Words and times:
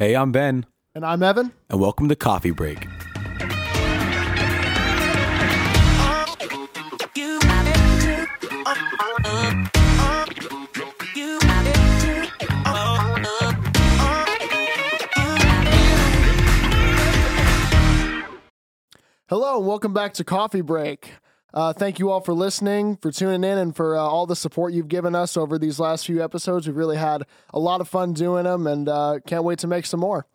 Hey, 0.00 0.16
I'm 0.16 0.32
Ben, 0.32 0.64
And 0.94 1.04
I'm 1.04 1.22
Evan. 1.22 1.52
and 1.68 1.78
welcome 1.78 2.08
to 2.08 2.16
Coffee 2.16 2.52
Break. 2.52 2.86
Hello, 19.28 19.58
and 19.58 19.66
welcome 19.66 19.92
back 19.92 20.14
to 20.14 20.24
Coffee 20.24 20.62
Break. 20.62 21.12
Uh, 21.52 21.72
thank 21.72 21.98
you 21.98 22.10
all 22.10 22.20
for 22.20 22.32
listening, 22.32 22.96
for 22.96 23.10
tuning 23.10 23.44
in, 23.44 23.58
and 23.58 23.74
for 23.74 23.96
uh, 23.96 24.00
all 24.00 24.26
the 24.26 24.36
support 24.36 24.72
you've 24.72 24.88
given 24.88 25.14
us 25.14 25.36
over 25.36 25.58
these 25.58 25.80
last 25.80 26.06
few 26.06 26.22
episodes. 26.22 26.66
We've 26.66 26.76
really 26.76 26.96
had 26.96 27.24
a 27.52 27.58
lot 27.58 27.80
of 27.80 27.88
fun 27.88 28.12
doing 28.12 28.44
them 28.44 28.66
and 28.66 28.88
uh, 28.88 29.18
can't 29.26 29.44
wait 29.44 29.58
to 29.60 29.66
make 29.66 29.86
some 29.86 30.00
more. 30.00 30.26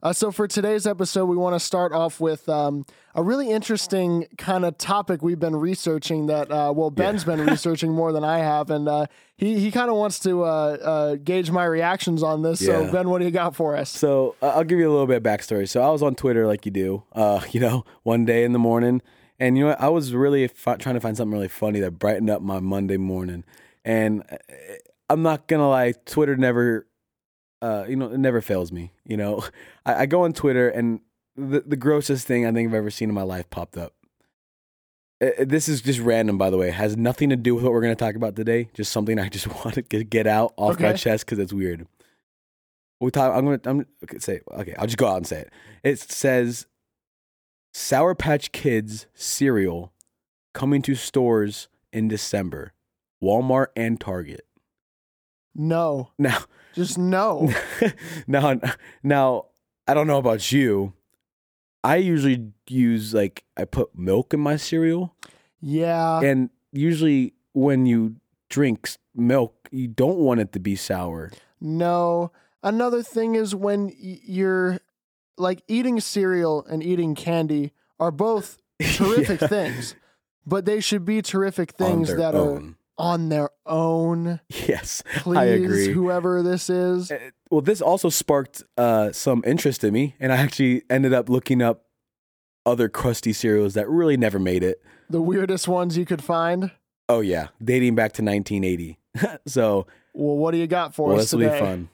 Uh, 0.00 0.12
so, 0.12 0.30
for 0.30 0.46
today's 0.46 0.86
episode, 0.86 1.24
we 1.24 1.36
want 1.36 1.56
to 1.56 1.60
start 1.60 1.92
off 1.92 2.20
with 2.20 2.48
um, 2.48 2.86
a 3.16 3.22
really 3.22 3.50
interesting 3.50 4.26
kind 4.36 4.64
of 4.64 4.78
topic 4.78 5.22
we've 5.22 5.40
been 5.40 5.56
researching 5.56 6.26
that, 6.28 6.52
uh, 6.52 6.72
well, 6.74 6.90
Ben's 6.90 7.24
been 7.24 7.44
researching 7.44 7.92
more 7.92 8.12
than 8.12 8.22
I 8.22 8.38
have, 8.38 8.70
and 8.70 8.88
uh, 8.88 9.06
he, 9.36 9.58
he 9.58 9.72
kind 9.72 9.90
of 9.90 9.96
wants 9.96 10.20
to 10.20 10.44
uh, 10.44 10.46
uh, 10.46 11.14
gauge 11.16 11.50
my 11.50 11.64
reactions 11.64 12.22
on 12.22 12.42
this. 12.42 12.64
So, 12.64 12.90
Ben, 12.92 13.08
what 13.08 13.18
do 13.18 13.24
you 13.24 13.32
got 13.32 13.56
for 13.56 13.76
us? 13.76 13.90
So 13.90 14.36
uh, 14.40 14.50
I'll 14.50 14.64
give 14.64 14.78
you 14.78 14.88
a 14.88 14.92
little 14.92 15.08
bit 15.08 15.16
of 15.16 15.22
backstory. 15.24 15.68
So 15.68 15.82
I 15.82 15.90
was 15.90 16.02
on 16.02 16.14
Twitter 16.14 16.46
like 16.46 16.64
you 16.64 16.70
do, 16.70 17.02
uh, 17.12 17.40
you 17.50 17.58
know, 17.58 17.84
one 18.04 18.24
day 18.24 18.44
in 18.44 18.52
the 18.52 18.58
morning, 18.60 19.02
and 19.38 19.56
you 19.56 19.64
know 19.64 19.70
what? 19.70 19.80
I 19.80 19.88
was 19.88 20.14
really 20.14 20.46
fi- 20.48 20.76
trying 20.76 20.94
to 20.94 21.00
find 21.00 21.16
something 21.16 21.32
really 21.32 21.48
funny 21.48 21.80
that 21.80 21.92
brightened 21.92 22.30
up 22.30 22.42
my 22.42 22.60
Monday 22.60 22.96
morning. 22.96 23.44
And 23.84 24.22
uh, 24.30 24.36
I'm 25.08 25.22
not 25.22 25.46
gonna 25.46 25.68
lie, 25.68 25.92
Twitter 26.04 26.36
never, 26.36 26.86
uh, 27.62 27.84
you 27.88 27.96
know, 27.96 28.06
it 28.10 28.18
never 28.18 28.40
fails 28.40 28.72
me. 28.72 28.92
You 29.06 29.16
know, 29.16 29.44
I, 29.86 30.02
I 30.02 30.06
go 30.06 30.24
on 30.24 30.32
Twitter 30.32 30.68
and 30.68 31.00
the 31.36 31.60
the 31.60 31.76
grossest 31.76 32.26
thing 32.26 32.46
I 32.46 32.52
think 32.52 32.68
I've 32.68 32.74
ever 32.74 32.90
seen 32.90 33.08
in 33.08 33.14
my 33.14 33.22
life 33.22 33.48
popped 33.50 33.76
up. 33.76 33.94
Uh, 35.22 35.26
uh, 35.40 35.44
This 35.46 35.68
is 35.68 35.80
just 35.82 36.00
random, 36.00 36.36
by 36.38 36.50
the 36.50 36.56
way. 36.58 36.68
It 36.68 36.74
has 36.74 36.96
nothing 36.96 37.30
to 37.30 37.36
do 37.36 37.54
with 37.54 37.64
what 37.64 37.72
we're 37.72 37.80
going 37.80 37.94
to 37.94 38.04
talk 38.04 38.14
about 38.14 38.36
today. 38.36 38.68
Just 38.74 38.92
something 38.92 39.18
I 39.18 39.28
just 39.28 39.46
want 39.64 39.74
to 39.74 39.82
get, 39.82 40.26
out 40.26 40.52
off 40.56 40.78
my 40.80 40.92
chest 40.92 41.26
because 41.26 41.38
it's 41.38 41.52
weird. 41.52 41.86
We 43.00 43.10
talk. 43.12 43.32
I'm 43.34 43.44
gonna. 43.44 43.60
I'm 43.64 43.86
okay, 44.04 44.18
say. 44.18 44.40
Okay, 44.52 44.74
I'll 44.76 44.86
just 44.86 44.98
go 44.98 45.06
out 45.06 45.16
and 45.18 45.26
say 45.26 45.42
it. 45.42 45.52
It 45.84 45.98
says, 46.00 46.66
"Sour 47.72 48.14
Patch 48.14 48.52
Kids 48.52 49.06
cereal 49.14 49.92
coming 50.54 50.82
to 50.82 50.94
stores 50.94 51.68
in 51.92 52.08
December, 52.08 52.72
Walmart 53.22 53.68
and 53.76 54.00
Target." 54.00 54.46
No, 55.54 56.10
Now, 56.18 56.38
just 56.74 56.98
no. 56.98 57.52
now, 58.28 58.60
now, 59.02 59.46
I 59.88 59.94
don't 59.94 60.06
know 60.06 60.18
about 60.18 60.52
you. 60.52 60.92
I 61.82 61.96
usually 61.96 62.52
use 62.68 63.12
like 63.14 63.44
I 63.56 63.64
put 63.64 63.96
milk 63.96 64.32
in 64.34 64.40
my 64.40 64.56
cereal, 64.56 65.14
Yeah. 65.60 66.20
and 66.20 66.50
usually 66.72 67.34
when 67.54 67.86
you 67.86 68.16
drink 68.50 68.88
milk, 69.14 69.68
you 69.72 69.88
don't 69.88 70.18
want 70.18 70.40
it 70.40 70.52
to 70.52 70.60
be 70.60 70.76
sour. 70.76 71.30
No. 71.60 72.30
Another 72.62 73.02
thing 73.02 73.34
is 73.34 73.54
when 73.54 73.92
you're 73.98 74.80
like 75.38 75.62
eating 75.68 76.00
cereal 76.00 76.64
and 76.68 76.82
eating 76.82 77.14
candy 77.14 77.72
are 78.00 78.10
both 78.10 78.58
terrific 78.94 79.40
Yeah. 79.40 79.46
things, 79.48 79.94
but 80.46 80.64
they 80.64 80.80
should 80.80 81.04
be 81.04 81.22
terrific 81.22 81.72
things 81.72 82.14
that 82.14 82.34
are 82.34 82.62
on 82.96 83.28
their 83.28 83.50
own. 83.66 84.40
Yes, 84.48 85.02
Please, 85.18 85.36
I 85.38 85.44
agree. 85.44 85.92
whoever 85.92 86.42
this 86.42 86.68
is. 86.68 87.10
Uh, 87.10 87.18
well, 87.50 87.60
this 87.60 87.80
also 87.80 88.08
sparked 88.08 88.64
uh, 88.76 89.12
some 89.12 89.42
interest 89.46 89.84
in 89.84 89.92
me, 89.94 90.14
and 90.20 90.32
I 90.32 90.36
actually 90.36 90.82
ended 90.90 91.12
up 91.14 91.28
looking 91.28 91.62
up 91.62 91.84
other 92.66 92.88
crusty 92.88 93.32
cereals 93.32 93.74
that 93.74 93.88
really 93.88 94.16
never 94.16 94.38
made 94.38 94.62
it. 94.62 94.82
The 95.08 95.22
weirdest 95.22 95.68
ones 95.68 95.96
you 95.96 96.04
could 96.04 96.22
find. 96.22 96.70
Oh 97.08 97.20
yeah, 97.20 97.48
dating 97.62 97.94
back 97.94 98.12
to 98.14 98.22
1980. 98.22 98.98
so 99.46 99.86
Well, 100.12 100.36
what 100.36 100.50
do 100.50 100.58
you 100.58 100.66
got 100.66 100.94
for 100.94 101.08
well, 101.08 101.16
us 101.16 101.30
this 101.30 101.32
will 101.32 101.50
be 101.50 101.58
fun. 101.58 101.88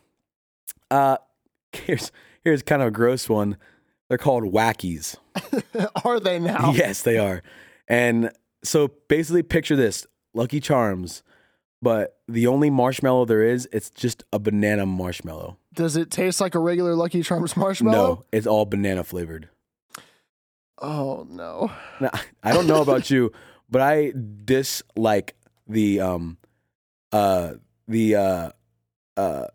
Uh, 0.90 1.18
here's 1.72 2.10
here's 2.44 2.62
kind 2.62 2.82
of 2.82 2.88
a 2.88 2.92
gross 2.92 3.28
one. 3.28 3.56
They're 4.08 4.18
called 4.18 4.44
Wackies. 4.44 5.16
are 6.04 6.20
they 6.20 6.38
now? 6.38 6.72
Yes, 6.72 7.02
they 7.02 7.18
are. 7.18 7.42
And 7.88 8.30
so 8.62 8.88
basically, 9.08 9.42
picture 9.42 9.76
this: 9.76 10.06
Lucky 10.34 10.60
Charms, 10.60 11.22
but 11.82 12.18
the 12.28 12.46
only 12.46 12.70
marshmallow 12.70 13.24
there 13.24 13.42
is, 13.42 13.68
it's 13.72 13.90
just 13.90 14.24
a 14.32 14.38
banana 14.38 14.86
marshmallow. 14.86 15.58
Does 15.74 15.96
it 15.96 16.10
taste 16.10 16.40
like 16.40 16.54
a 16.54 16.58
regular 16.58 16.94
Lucky 16.94 17.22
Charms 17.22 17.56
marshmallow? 17.56 18.14
No, 18.14 18.24
it's 18.32 18.46
all 18.46 18.64
banana 18.64 19.04
flavored. 19.04 19.48
Oh 20.78 21.26
no. 21.28 21.72
Now, 22.00 22.10
I 22.42 22.52
don't 22.52 22.66
know 22.66 22.82
about 22.82 23.10
you, 23.10 23.32
but 23.70 23.80
I 23.80 24.12
dislike 24.44 25.34
the 25.66 26.00
um 26.00 26.38
uh 27.12 27.54
the 27.88 28.16
uh 28.16 28.50
uh 29.16 29.46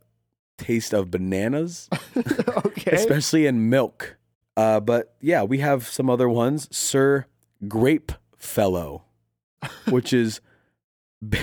taste 0.59 0.93
of 0.93 1.09
bananas, 1.09 1.89
okay. 2.65 2.91
especially 2.91 3.45
in 3.45 3.69
milk. 3.69 4.17
Uh 4.55 4.79
but 4.79 5.15
yeah, 5.21 5.43
we 5.43 5.59
have 5.59 5.87
some 5.87 6.09
other 6.09 6.29
ones. 6.29 6.67
Sir 6.75 7.25
Grape 7.67 8.11
Fellow, 8.37 9.03
which 9.89 10.13
is 10.13 10.41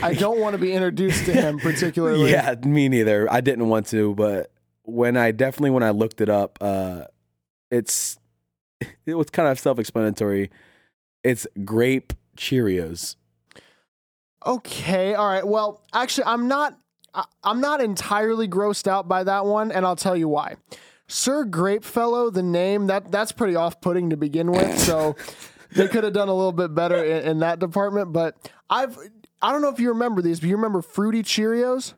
I 0.02 0.14
don't 0.14 0.40
want 0.40 0.54
to 0.54 0.58
be 0.58 0.72
introduced 0.72 1.26
to 1.26 1.32
him 1.32 1.58
particularly. 1.60 2.30
Yeah, 2.30 2.54
me 2.64 2.88
neither. 2.88 3.30
I 3.30 3.40
didn't 3.40 3.68
want 3.68 3.86
to, 3.88 4.14
but 4.14 4.52
when 4.82 5.16
I 5.16 5.32
definitely 5.32 5.70
when 5.70 5.82
I 5.82 5.90
looked 5.90 6.20
it 6.20 6.28
up, 6.28 6.58
uh 6.60 7.04
it's 7.70 8.18
it 9.06 9.14
was 9.14 9.30
kind 9.30 9.48
of 9.48 9.58
self-explanatory. 9.58 10.50
It's 11.24 11.46
grape 11.64 12.12
Cheerios. 12.36 13.16
Okay, 14.46 15.14
all 15.14 15.26
right. 15.26 15.46
Well, 15.46 15.82
actually, 15.92 16.24
I'm 16.26 16.46
not. 16.46 16.78
I'm 17.42 17.60
not 17.60 17.80
entirely 17.80 18.48
grossed 18.48 18.86
out 18.86 19.08
by 19.08 19.24
that 19.24 19.46
one, 19.46 19.72
and 19.72 19.86
I'll 19.86 19.96
tell 19.96 20.16
you 20.16 20.28
why. 20.28 20.56
Sir 21.08 21.44
Grapefellow, 21.44 22.32
the 22.32 22.42
name 22.42 22.88
that 22.88 23.10
that's 23.10 23.32
pretty 23.32 23.54
off-putting 23.54 24.10
to 24.10 24.16
begin 24.16 24.50
with. 24.50 24.78
So 24.78 25.16
they 25.74 25.88
could 25.88 26.04
have 26.04 26.12
done 26.12 26.28
a 26.28 26.34
little 26.34 26.52
bit 26.52 26.74
better 26.74 27.02
in, 27.04 27.24
in 27.28 27.38
that 27.40 27.58
department. 27.58 28.12
But 28.12 28.34
I've. 28.68 28.98
I 29.42 29.52
don't 29.52 29.60
know 29.62 29.68
if 29.68 29.78
you 29.78 29.90
remember 29.90 30.22
these, 30.22 30.40
but 30.40 30.48
you 30.48 30.56
remember 30.56 30.80
Fruity 30.82 31.22
Cheerios? 31.22 31.92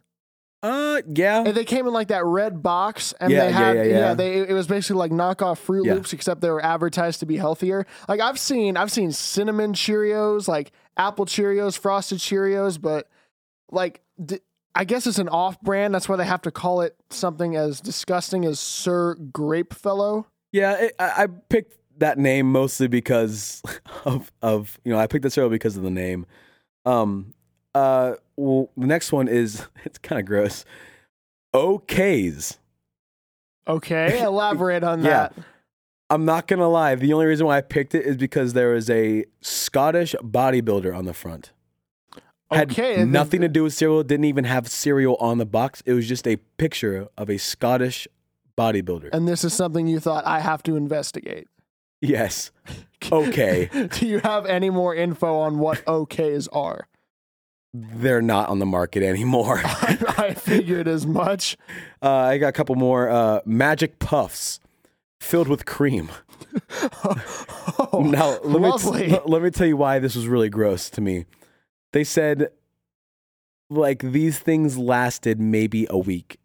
Uh, 0.61 1.01
yeah. 1.15 1.45
And 1.45 1.55
they 1.55 1.65
came 1.65 1.87
in 1.87 1.93
like 1.93 2.09
that 2.09 2.25
red 2.25 2.63
box, 2.65 3.15
and 3.21 3.31
Yeah, 3.33 3.45
they 3.45 3.51
yeah, 3.51 3.59
had 3.59 3.77
yeah, 3.77 3.83
yeah. 3.85 4.15
they 4.15 4.39
it 4.41 4.53
was 4.53 4.67
basically 4.67 4.97
like 4.99 5.13
knockoff 5.13 5.59
Fruit 5.59 5.87
Yeah. 5.87 5.95
Loops, 5.95 6.13
except 6.13 6.41
they 6.41 6.51
were 6.51 6.63
advertised 6.65 7.21
to 7.21 7.27
be 7.27 7.37
healthier. 7.37 7.87
Like 8.09 8.21
I've 8.21 8.39
seen 8.41 8.77
I've 8.77 8.91
seen 8.91 9.13
cinnamon 9.13 9.73
Cheerios, 9.73 10.49
like 10.49 10.73
apple 10.97 11.27
Cheerios, 11.27 11.79
frosted 11.79 12.19
Cheerios, 12.19 12.81
but 12.81 13.09
like 13.71 14.01
d- 14.23 14.41
I 14.79 14.85
guess 14.85 15.07
it's 15.09 15.19
an 15.19 15.29
off 15.29 15.61
brand. 15.61 15.93
That's 15.93 16.09
why 16.09 16.15
they 16.17 16.25
have 16.25 16.41
to 16.43 16.51
call 16.53 16.81
it 16.83 16.95
something 17.11 17.57
as 17.57 17.81
disgusting 17.81 18.45
as 18.45 18.61
Sir 18.61 19.17
Grapefellow. 19.17 20.27
Yeah, 20.53 20.75
it, 20.85 20.95
I, 21.01 21.25
I 21.25 21.27
picked 21.27 21.75
that 21.99 22.17
name 22.17 22.51
mostly 22.53 22.87
because 22.87 23.61
of 24.05 24.31
of 24.41 24.79
you 24.85 24.93
know 24.93 24.99
I 24.99 25.09
picked 25.09 25.25
the 25.25 25.31
cereal 25.31 25.51
because 25.51 25.77
of 25.77 25.83
the 25.83 25.91
name. 25.91 26.27
Um, 26.87 27.35
uh, 27.75 28.15
well, 28.37 28.71
the 28.77 28.87
next 28.87 29.11
one 29.13 29.27
is 29.29 29.67
it's 29.85 29.99
kind 29.99 30.21
of 30.21 30.27
gross. 30.27 30.65
OKs. 31.55 32.59
Okay, 33.67 34.23
elaborate 34.23 34.85
on 34.85 35.03
Yeah. 35.03 35.11
that. 35.29 35.35
I'm 36.11 36.25
not 36.25 36.47
gonna 36.47 36.69
lie. 36.69 36.95
The 36.95 37.13
only 37.13 37.27
reason 37.27 37.47
why 37.47 37.59
I 37.59 37.61
picked 37.63 37.95
it 37.95 38.07
is 38.07 38.17
because 38.17 38.55
there 38.55 38.75
is 38.75 38.89
a 38.89 39.25
Scottish 39.43 40.15
bodybuilder 40.23 40.97
on 40.97 41.05
the 41.05 41.13
front. 41.13 41.53
Had 42.51 42.71
Okay, 42.73 43.05
nothing 43.05 43.43
to 43.43 43.49
do 43.49 43.65
with 43.65 43.75
cereal. 43.75 44.03
Didn't 44.03 44.25
even 44.25 44.45
have 44.45 44.69
cereal 44.69 45.17
on 45.21 45.37
the 45.39 45.45
box. 45.47 45.83
It 45.85 45.93
was 45.93 46.09
just 46.09 46.27
a 46.27 46.37
picture 46.57 47.09
of 47.19 47.29
a 47.29 47.37
Scottish 47.39 48.09
bodybuilder. 48.57 49.11
And 49.13 49.29
this 49.29 49.45
is 49.45 49.53
something 49.53 49.87
you 49.87 50.01
thought 50.01 50.27
I 50.27 50.41
have 50.41 50.63
to 50.65 50.77
investigate. 50.77 51.49
yes. 52.01 52.51
Okay. 53.13 53.71
Do 53.93 54.07
you 54.09 54.19
have 54.19 54.45
any 54.47 54.71
more 54.71 54.93
info 54.93 55.39
on 55.39 55.61
what 55.61 55.79
OKs 55.87 56.49
are? 56.53 56.89
They're 57.73 58.21
not 58.21 58.49
on 58.49 58.59
the 58.59 58.67
market 58.67 59.05
anymore. 59.05 59.61
I 59.65 60.35
figured 60.37 60.89
as 60.89 61.07
much. 61.07 61.57
Uh, 62.03 62.11
I 62.11 62.39
got 62.39 62.49
a 62.49 62.53
couple 62.53 62.75
more 62.75 63.09
uh, 63.09 63.41
magic 63.47 64.01
puffs 64.01 64.59
filled 65.21 65.47
with 65.47 65.65
cream. 65.65 66.09
Oh, 67.05 68.03
now, 68.05 68.39
let 68.43 68.61
me, 68.63 69.07
t- 69.09 69.21
let 69.27 69.43
me 69.43 69.51
tell 69.51 69.67
you 69.69 69.77
why 69.77 70.01
this 70.01 70.17
was 70.17 70.27
really 70.27 70.49
gross 70.49 70.91
to 70.91 71.01
me. 71.01 71.27
They 71.93 72.05
said, 72.05 72.49
like, 73.71 74.01
these 74.01 74.39
things 74.39 74.77
lasted 74.79 75.41
maybe 75.41 75.87
a 75.91 75.99
week 75.99 76.39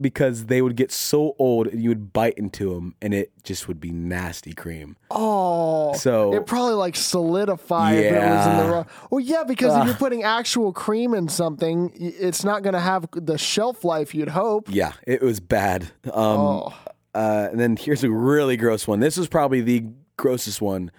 because 0.00 0.46
they 0.46 0.60
would 0.60 0.74
get 0.76 0.90
so 0.90 1.34
old 1.38 1.68
and 1.68 1.80
you 1.80 1.88
would 1.88 2.12
bite 2.12 2.34
into 2.34 2.74
them 2.74 2.94
and 3.00 3.14
it 3.14 3.30
just 3.44 3.68
would 3.68 3.78
be 3.80 3.90
nasty 3.92 4.52
cream. 4.52 4.96
oh, 5.10 5.92
So, 5.94 6.34
it 6.34 6.46
probably 6.46 6.74
like 6.74 6.96
solidified 6.96 7.96
if 7.98 8.12
it 8.12 8.18
was 8.18 8.46
in 8.46 8.56
the 8.56 8.62
Yeah. 8.64 8.70
raw. 8.70 8.84
Well, 9.10 9.20
yeah, 9.20 9.44
because 9.44 9.76
if 9.76 9.86
you're 9.86 9.94
putting 9.94 10.24
actual 10.24 10.72
cream 10.72 11.14
in 11.14 11.28
something, 11.28 11.92
it's 11.94 12.42
not 12.44 12.62
going 12.64 12.74
to 12.74 12.80
have 12.80 13.06
the 13.12 13.38
shelf 13.38 13.84
life 13.84 14.14
you'd 14.14 14.28
hope. 14.30 14.68
yeah, 14.68 14.92
it 15.06 15.22
was 15.22 15.38
bad. 15.38 15.84
Um, 16.06 16.12
oh, 16.12 16.74
uh, 17.14 17.48
and 17.52 17.60
then 17.60 17.76
here's 17.76 18.02
a 18.02 18.10
really 18.10 18.56
gross 18.56 18.88
one. 18.88 18.98
This 18.98 19.16
is 19.16 19.28
probably 19.28 19.60
the 19.60 19.84
grossest 20.16 20.60
one, 20.60 20.90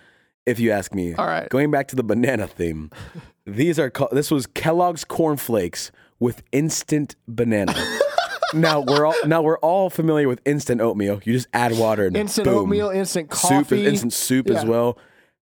if 0.46 0.58
you 0.60 0.72
ask 0.72 0.96
me. 0.96 1.14
All 1.16 1.28
right. 1.28 1.50
Going 1.50 1.70
back 1.70 1.90
to 1.90 1.98
the 1.98 2.04
banana 2.04 2.48
theme, 2.48 2.90
these 3.46 3.80
are 3.80 3.90
called. 3.90 4.12
This 4.12 4.32
was 4.32 4.48
Kellogg's 4.48 5.04
cornflakes 5.04 5.92
with 6.20 6.44
instant 6.52 7.16
banana. 7.28 7.74
now 8.54 8.80
we're 8.82 9.06
all 9.06 9.16
now 9.26 9.42
we're 9.42 9.60
all 9.60 9.90
familiar 9.90 10.28
with 10.28 10.42
instant 10.46 10.82
oatmeal. 10.82 11.22
You 11.24 11.34
just 11.34 11.48
add 11.54 11.78
water 11.78 12.06
and 12.08 12.16
Instant 12.18 12.46
boom. 12.46 12.64
oatmeal, 12.64 12.90
instant 12.90 13.34
soup, 13.34 13.50
coffee. 13.50 13.86
instant 13.86 14.14
soup 14.14 14.50
as 14.50 14.66
well. 14.66 14.98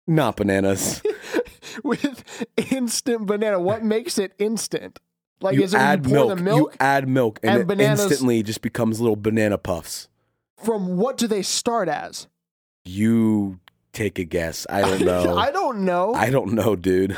Not 0.06 0.38
bananas. 0.38 1.02
with 1.84 2.24
instant 2.72 3.26
banana. 3.26 3.60
What 3.60 3.84
makes 3.84 4.18
it 4.18 4.34
instant? 4.40 5.00
Like 5.42 5.56
you 5.56 5.64
is 5.64 5.74
it 5.74 5.78
add 5.78 6.06
you 6.06 6.14
pour 6.16 6.26
milk, 6.28 6.38
the 6.38 6.44
milk? 6.44 6.60
You 6.74 6.78
add 6.80 7.08
milk, 7.08 7.40
and, 7.44 7.70
And 7.70 7.82
it 7.82 7.84
instantly 7.84 8.42
just 8.42 8.62
becomes 8.62 9.00
little 9.00 9.16
banana 9.16 9.58
puffs. 9.58 10.08
From 10.64 10.98
what 10.98 11.18
do 11.18 11.28
they 11.28 11.44
start 11.44 11.88
as? 11.90 12.28
You 12.86 13.60
take 13.94 14.18
a 14.18 14.24
guess. 14.24 14.66
I 14.70 14.82
don't 14.82 15.02
know. 15.06 15.38
I 15.38 15.52
don't 15.52 15.80
know. 15.86 16.14
I 16.16 16.30
don't 16.30 16.54
know, 16.54 16.76
dude. 16.76 17.18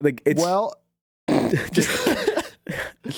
Like 0.00 0.22
it's 0.26 0.40
well, 0.42 0.74
just 1.72 2.54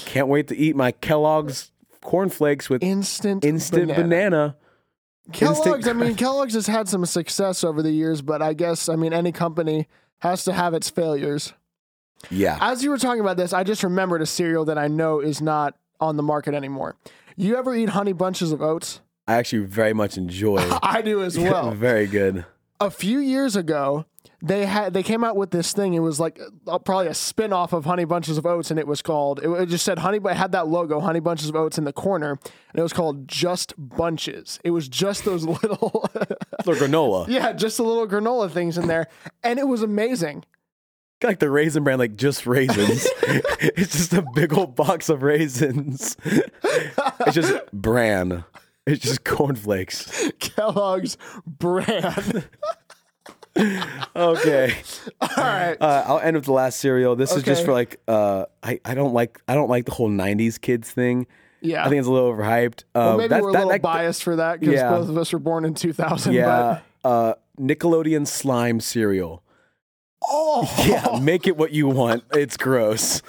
can't 0.07 0.29
wait 0.29 0.49
to 0.49 0.57
eat 0.57 0.77
my 0.77 0.93
Kellogg's 0.93 1.71
cornflakes 2.03 2.71
with 2.71 2.83
instant 2.83 3.45
instant 3.45 3.89
banana. 3.89 4.03
banana. 4.03 4.57
Kellogg's. 5.33 5.67
instant- 5.67 5.87
I 5.89 5.93
mean, 6.07 6.15
Kellogg's 6.15 6.55
has 6.55 6.67
had 6.67 6.89
some 6.89 7.05
success 7.05 7.63
over 7.65 7.83
the 7.83 7.91
years, 7.91 8.23
but 8.23 8.41
I 8.43 8.55
guess 8.55 8.89
I 8.89 8.97
mean 8.97 9.13
any 9.13 9.33
company 9.33 9.89
has 10.21 10.45
to 10.45 10.53
have 10.53 10.75
its 10.75 10.89
failures. 10.91 11.53
Yeah. 12.31 12.59
As 12.61 12.83
you 12.83 12.91
were 12.91 12.99
talking 12.99 13.21
about 13.21 13.37
this, 13.37 13.53
I 13.53 13.63
just 13.65 13.83
remembered 13.85 14.23
a 14.23 14.27
cereal 14.27 14.65
that 14.67 14.79
I 14.79 14.89
know 14.89 15.21
is 15.21 15.41
not 15.41 15.77
on 16.01 16.17
the 16.17 16.23
market 16.23 16.55
anymore. 16.55 16.97
You 17.37 17.57
ever 17.57 17.75
eat 17.75 17.91
honey 17.91 18.13
bunches 18.13 18.51
of 18.51 18.61
oats? 18.61 19.01
I 19.29 19.35
actually 19.35 19.65
very 19.67 19.93
much 19.93 20.17
enjoy. 20.17 20.59
I 20.83 21.03
do 21.03 21.23
as 21.23 21.39
well. 21.39 21.71
very 21.73 22.07
good. 22.07 22.45
a 22.81 22.91
few 22.91 23.19
years 23.21 23.55
ago 23.55 24.05
they 24.41 24.67
had 24.67 24.95
they 24.95 25.03
came 25.03 25.25
out 25.25 25.37
with 25.37 25.51
this 25.51 25.73
thing 25.73 25.95
it 25.95 25.99
was 26.01 26.21
like 26.21 26.39
uh, 26.67 26.79
probably 26.79 27.09
a 27.09 27.15
spin-off 27.15 27.73
of 27.73 27.85
honey 27.85 28.05
bunches 28.05 28.39
of 28.39 28.47
oats 28.47 28.71
and 28.71 28.79
it 28.79 28.87
was 28.87 29.03
called 29.03 29.41
it, 29.43 29.49
it 29.49 29.67
just 29.67 29.85
said 29.85 29.99
honey 29.99 30.19
but 30.21 30.37
had 30.37 30.53
that 30.53 30.69
logo 30.69 31.01
honey 31.01 31.19
bunches 31.21 31.49
of 31.49 31.57
oats 31.57 31.77
in 31.77 31.85
the 31.85 31.93
corner 31.93 32.31
and 32.33 32.79
it 32.79 32.83
was 32.83 32.93
called 32.93 33.27
just 33.27 33.75
bunches 33.77 34.61
it 34.63 34.71
was 34.71 34.89
just 34.89 35.25
those 35.25 35.45
little 35.63 36.09
The 36.13 36.73
granola. 36.75 37.27
yeah 37.29 37.53
just 37.53 37.79
the 37.79 37.83
little 37.83 38.07
granola 38.07 38.49
things 38.51 38.79
in 38.79 38.87
there 38.87 39.09
and 39.43 39.59
it 39.59 39.67
was 39.67 39.83
amazing 39.83 40.45
Like 41.21 41.41
the 41.41 41.51
raisin 41.51 41.83
bran, 41.83 41.99
like 41.99 42.15
just 42.15 42.47
raisins. 42.47 43.09
it's 43.61 43.97
just 43.97 44.13
a 44.13 44.25
big 44.37 44.53
old 44.57 44.77
box 44.77 45.09
of 45.09 45.25
raisins. 45.25 46.17
it's 46.25 47.35
just 47.35 47.53
bran. 47.73 48.45
It's 48.87 49.03
just 49.03 49.25
cornflakes. 49.25 50.31
kellogg's 50.39 51.19
brand 51.45 52.49
Okay. 54.17 54.75
all 55.21 55.29
right 55.37 55.77
Uh, 55.81 56.05
I'll 56.07 56.21
end 56.21 56.37
with 56.37 56.45
the 56.47 56.53
last 56.53 56.79
cereal. 56.81 57.17
This 57.17 57.33
is 57.33 57.43
just 57.43 57.65
for 57.65 57.73
like 57.73 58.01
uh, 58.09 58.45
I, 58.63 58.81
I 58.85 58.95
don't 58.95 59.13
like 59.15 59.41
I 59.49 59.55
don't 59.55 59.69
like 59.69 59.85
the 59.87 59.93
whole 59.93 60.09
'90s 60.11 60.61
kids 60.61 60.91
thing. 60.91 61.27
yeah 61.61 61.85
I 61.85 61.89
think 61.89 61.99
it's 61.99 62.09
a 62.09 62.13
little 62.13 62.33
overhyped. 62.33 62.81
Uh, 62.95 62.95
well, 62.95 63.17
maybe 63.19 63.29
that- 63.29 63.43
we're 63.43 63.51
a 63.51 63.53
that- 63.53 63.59
little 63.59 63.71
that- 63.73 63.83
biased 63.83 64.23
for 64.23 64.37
that 64.37 64.61
because 64.61 64.75
Yeah. 64.77 64.91
both 64.91 65.09
of 65.09 65.17
us 65.19 65.33
were 65.33 65.39
born 65.39 65.65
in 65.65 65.75
2000 65.75 66.33
Yeah, 66.35 66.81
uh, 67.05 67.35
Nickelodeon 67.61 68.27
slime 68.27 68.81
cereal. 68.81 69.43
Oh 70.27 70.69
Yeah, 70.87 71.19
make 71.21 71.47
it 71.47 71.57
what 71.57 71.73
you 71.73 71.89
want. 71.89 72.25
It's 72.33 72.57
gross. 72.57 73.23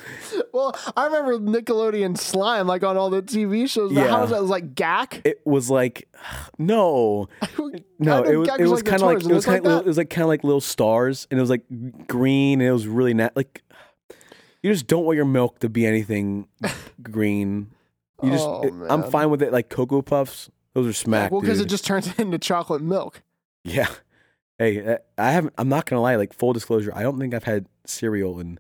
Well, 0.54 0.76
I 0.98 1.06
remember 1.06 1.38
Nickelodeon 1.40 2.18
slime 2.18 2.68
like 2.68 2.84
on 2.84 2.98
all 2.98 3.10
the 3.10 3.22
TV 3.22 3.70
shows. 3.70 3.92
Yeah. 3.92 4.08
How 4.08 4.22
was 4.22 4.30
that? 4.32 4.38
It 4.38 4.42
was 4.42 4.50
like 4.50 4.76
Gak? 4.76 5.22
It 5.26 5.42
was 5.46 5.70
like 5.70 6.08
no, 6.58 7.28
no. 8.00 8.24
It 8.24 8.36
was 8.36 8.50
it 8.60 8.68
was 8.68 8.84
kind 8.84 9.02
of 9.02 9.08
like 9.08 9.24
it 9.24 9.28
was 9.34 9.46
kind 9.46 9.66
of 9.66 9.82
it 9.82 9.86
was 9.86 9.98
like 9.98 10.10
kind 10.10 10.24
of 10.24 10.30
like 10.30 10.44
little 10.44 10.62
stars, 10.62 11.28
and 11.30 11.40
it 11.40 11.42
was 11.42 11.50
like 11.50 11.64
green, 12.08 12.62
and 12.62 12.70
it 12.70 12.74
was 12.74 12.88
really 12.88 13.14
not 13.14 13.36
like 13.36 13.62
you 14.64 14.72
just 14.72 14.88
don't 14.88 15.06
want 15.06 15.16
your 15.16 15.26
milk 15.26 15.60
to 15.60 15.70
be 15.70 15.86
anything 15.86 16.48
green. 17.02 17.70
You 18.22 18.32
just 18.32 18.44
Oh, 18.46 18.62
it- 18.64 18.74
I'm 18.90 19.04
fine 19.10 19.30
with 19.30 19.42
it. 19.42 19.54
Like 19.54 19.70
cocoa 19.70 20.02
puffs, 20.02 20.50
those 20.74 20.88
are 20.88 20.94
smack. 20.94 21.32
well, 21.32 21.40
because 21.42 21.60
it 21.62 21.68
just 21.70 21.86
turns 21.86 22.14
into 22.20 22.38
chocolate 22.38 22.82
milk. 22.82 23.22
Yeah. 23.64 23.88
Hey, 24.60 24.86
uh, 24.86 24.98
I 25.18 25.32
haven't. 25.32 25.54
I'm 25.58 25.70
not 25.70 25.86
gonna 25.86 26.02
lie. 26.02 26.16
Like 26.16 26.34
full 26.34 26.54
disclosure, 26.54 26.92
I 26.94 27.02
don't 27.02 27.18
think 27.18 27.34
I've 27.34 27.46
had 27.46 27.66
cereal 27.86 28.40
and 28.40 28.60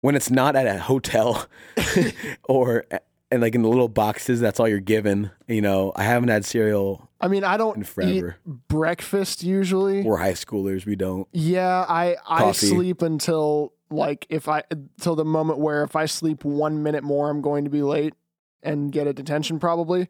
when 0.00 0.16
it's 0.16 0.30
not 0.30 0.56
at 0.56 0.66
a 0.66 0.78
hotel 0.80 1.46
or 2.44 2.84
and 3.30 3.42
like 3.42 3.54
in 3.54 3.62
the 3.62 3.68
little 3.68 3.88
boxes. 3.88 4.40
That's 4.40 4.58
all 4.58 4.66
you're 4.66 4.80
given. 4.80 5.30
You 5.46 5.60
know, 5.60 5.92
I 5.94 6.04
haven't 6.04 6.30
had 6.30 6.44
cereal. 6.44 7.08
I 7.20 7.28
mean, 7.28 7.44
I 7.44 7.58
don't 7.58 7.80
eat 7.80 7.86
forever. 7.86 8.36
breakfast 8.46 9.42
usually. 9.44 10.02
We're 10.02 10.16
high 10.16 10.32
schoolers. 10.32 10.86
We 10.86 10.96
don't. 10.96 11.28
Yeah, 11.32 11.84
I 11.86 12.16
I 12.26 12.38
Coffee. 12.40 12.66
sleep 12.66 13.02
until 13.02 13.74
like 13.90 14.26
if 14.30 14.48
I 14.48 14.62
until 14.70 15.16
the 15.16 15.24
moment 15.24 15.58
where 15.58 15.84
if 15.84 15.96
I 15.96 16.06
sleep 16.06 16.44
one 16.44 16.82
minute 16.82 17.04
more, 17.04 17.28
I'm 17.28 17.42
going 17.42 17.64
to 17.64 17.70
be 17.70 17.82
late 17.82 18.14
and 18.62 18.90
get 18.90 19.06
a 19.06 19.12
detention 19.12 19.58
probably. 19.58 20.08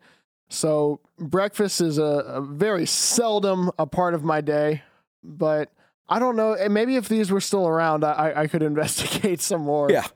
So 0.49 1.01
breakfast 1.19 1.81
is 1.81 1.99
a, 1.99 2.03
a 2.03 2.41
very 2.41 2.87
seldom 2.87 3.71
a 3.79 3.87
part 3.87 4.15
of 4.15 4.25
my 4.25 4.41
day, 4.41 4.83
but 5.23 5.71
I 6.09 6.19
don't 6.19 6.37
know. 6.37 6.55
and 6.55 6.75
Maybe 6.75 6.97
if 6.97 7.09
these 7.09 7.31
were 7.31 7.41
still 7.41 7.67
around, 7.67 8.05
I, 8.05 8.33
I 8.37 8.47
could 8.47 8.63
investigate 8.65 9.41
some 9.41 9.63
more. 9.63 9.91
Yeah. 9.91 10.07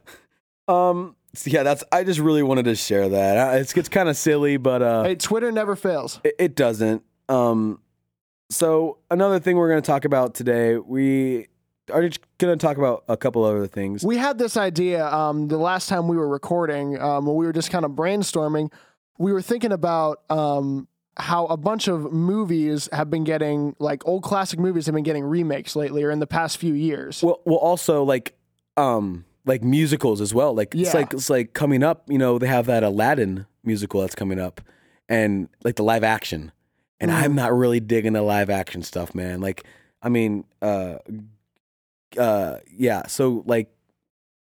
Um. 0.68 1.16
yeah. 1.44 1.62
That's. 1.62 1.84
I 1.92 2.04
just 2.04 2.20
really 2.20 2.42
wanted 2.42 2.64
to 2.66 2.74
share 2.74 3.08
that. 3.08 3.60
It's 3.60 3.76
it's 3.76 3.88
kind 3.88 4.08
of 4.08 4.16
silly, 4.16 4.56
but 4.56 4.82
uh, 4.82 5.04
Hey, 5.04 5.14
Twitter 5.14 5.52
never 5.52 5.76
fails. 5.76 6.20
It, 6.24 6.34
it 6.38 6.54
doesn't. 6.56 7.02
Um, 7.28 7.80
so 8.50 8.98
another 9.10 9.40
thing 9.40 9.56
we're 9.56 9.70
going 9.70 9.82
to 9.82 9.86
talk 9.86 10.04
about 10.04 10.34
today, 10.34 10.76
we 10.76 11.48
are 11.92 12.06
just 12.08 12.20
going 12.38 12.56
to 12.56 12.66
talk 12.66 12.76
about 12.76 13.04
a 13.08 13.16
couple 13.16 13.44
other 13.44 13.66
things. 13.66 14.04
We 14.04 14.16
had 14.16 14.38
this 14.38 14.56
idea 14.56 15.06
um, 15.06 15.48
the 15.48 15.58
last 15.58 15.88
time 15.88 16.08
we 16.08 16.16
were 16.16 16.28
recording, 16.28 17.00
um, 17.00 17.26
when 17.26 17.36
we 17.36 17.46
were 17.46 17.52
just 17.52 17.70
kind 17.70 17.84
of 17.84 17.92
brainstorming. 17.92 18.72
We 19.18 19.32
were 19.32 19.42
thinking 19.42 19.72
about 19.72 20.22
um, 20.30 20.88
how 21.16 21.46
a 21.46 21.56
bunch 21.56 21.87
of 21.88 22.12
movies 22.12 22.88
have 22.93 23.08
been 23.11 23.25
getting, 23.25 23.76
like 23.78 24.06
old 24.06 24.22
classic 24.22 24.58
movies 24.58 24.87
have 24.87 24.94
been 24.94 25.05
getting 25.05 25.25
remakes 25.25 25.76
lately 25.76 26.02
or 26.02 26.11
in 26.11 26.19
the 26.19 26.26
past 26.26 26.58
few 26.58 26.75
years. 26.75 27.22
Well, 27.22 27.40
well, 27.44 27.58
also 27.58 28.02
like, 28.02 28.37
um, 28.76 29.25
like 29.46 29.62
musicals 29.62 30.20
as 30.20 30.32
well. 30.34 30.55
Like 30.55 30.75
it's 30.75 30.94
like 30.94 31.12
it's 31.12 31.28
like 31.31 31.52
coming 31.52 31.82
up. 31.82 32.05
You 32.08 32.19
know, 32.19 32.38
they 32.38 32.46
have 32.46 32.66
that 32.66 32.82
Aladdin 32.82 33.46
musical 33.62 34.00
that's 34.00 34.14
coming 34.14 34.40
up, 34.40 34.61
and 35.08 35.49
like 35.62 35.76
the 35.76 35.82
live 35.84 36.02
action. 36.02 36.50
And 36.99 37.11
Mhm. 37.11 37.14
I'm 37.22 37.34
not 37.34 37.52
really 37.52 37.81
digging 37.81 38.14
the 38.14 38.22
live 38.22 38.48
action 38.48 38.82
stuff, 38.82 39.15
man. 39.15 39.41
Like, 39.41 39.65
I 40.03 40.08
mean, 40.08 40.44
uh, 40.62 40.96
uh, 42.19 42.58
yeah. 42.74 43.06
So 43.06 43.43
like, 43.46 43.69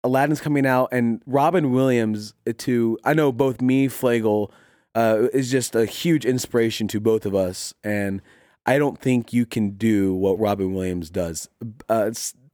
Aladdin's 0.03 0.41
coming 0.41 0.65
out, 0.65 0.89
and 0.91 1.21
Robin 1.25 1.71
Williams 1.71 2.33
uh, 2.47 2.53
to 2.59 2.97
I 3.03 3.13
know 3.13 3.31
both 3.31 3.61
me, 3.61 3.87
Flagel, 3.87 4.49
uh, 4.95 5.27
is 5.33 5.51
just 5.51 5.75
a 5.75 5.85
huge 5.85 6.25
inspiration 6.25 6.87
to 6.89 6.99
both 6.99 7.25
of 7.25 7.35
us, 7.35 7.73
and 7.83 8.21
I 8.65 8.77
don't 8.77 8.99
think 8.99 9.33
you 9.33 9.45
can 9.45 9.71
do 9.71 10.13
what 10.13 10.39
Robin 10.39 10.73
Williams 10.73 11.09
does. 11.09 11.49
Uh, 11.87 12.11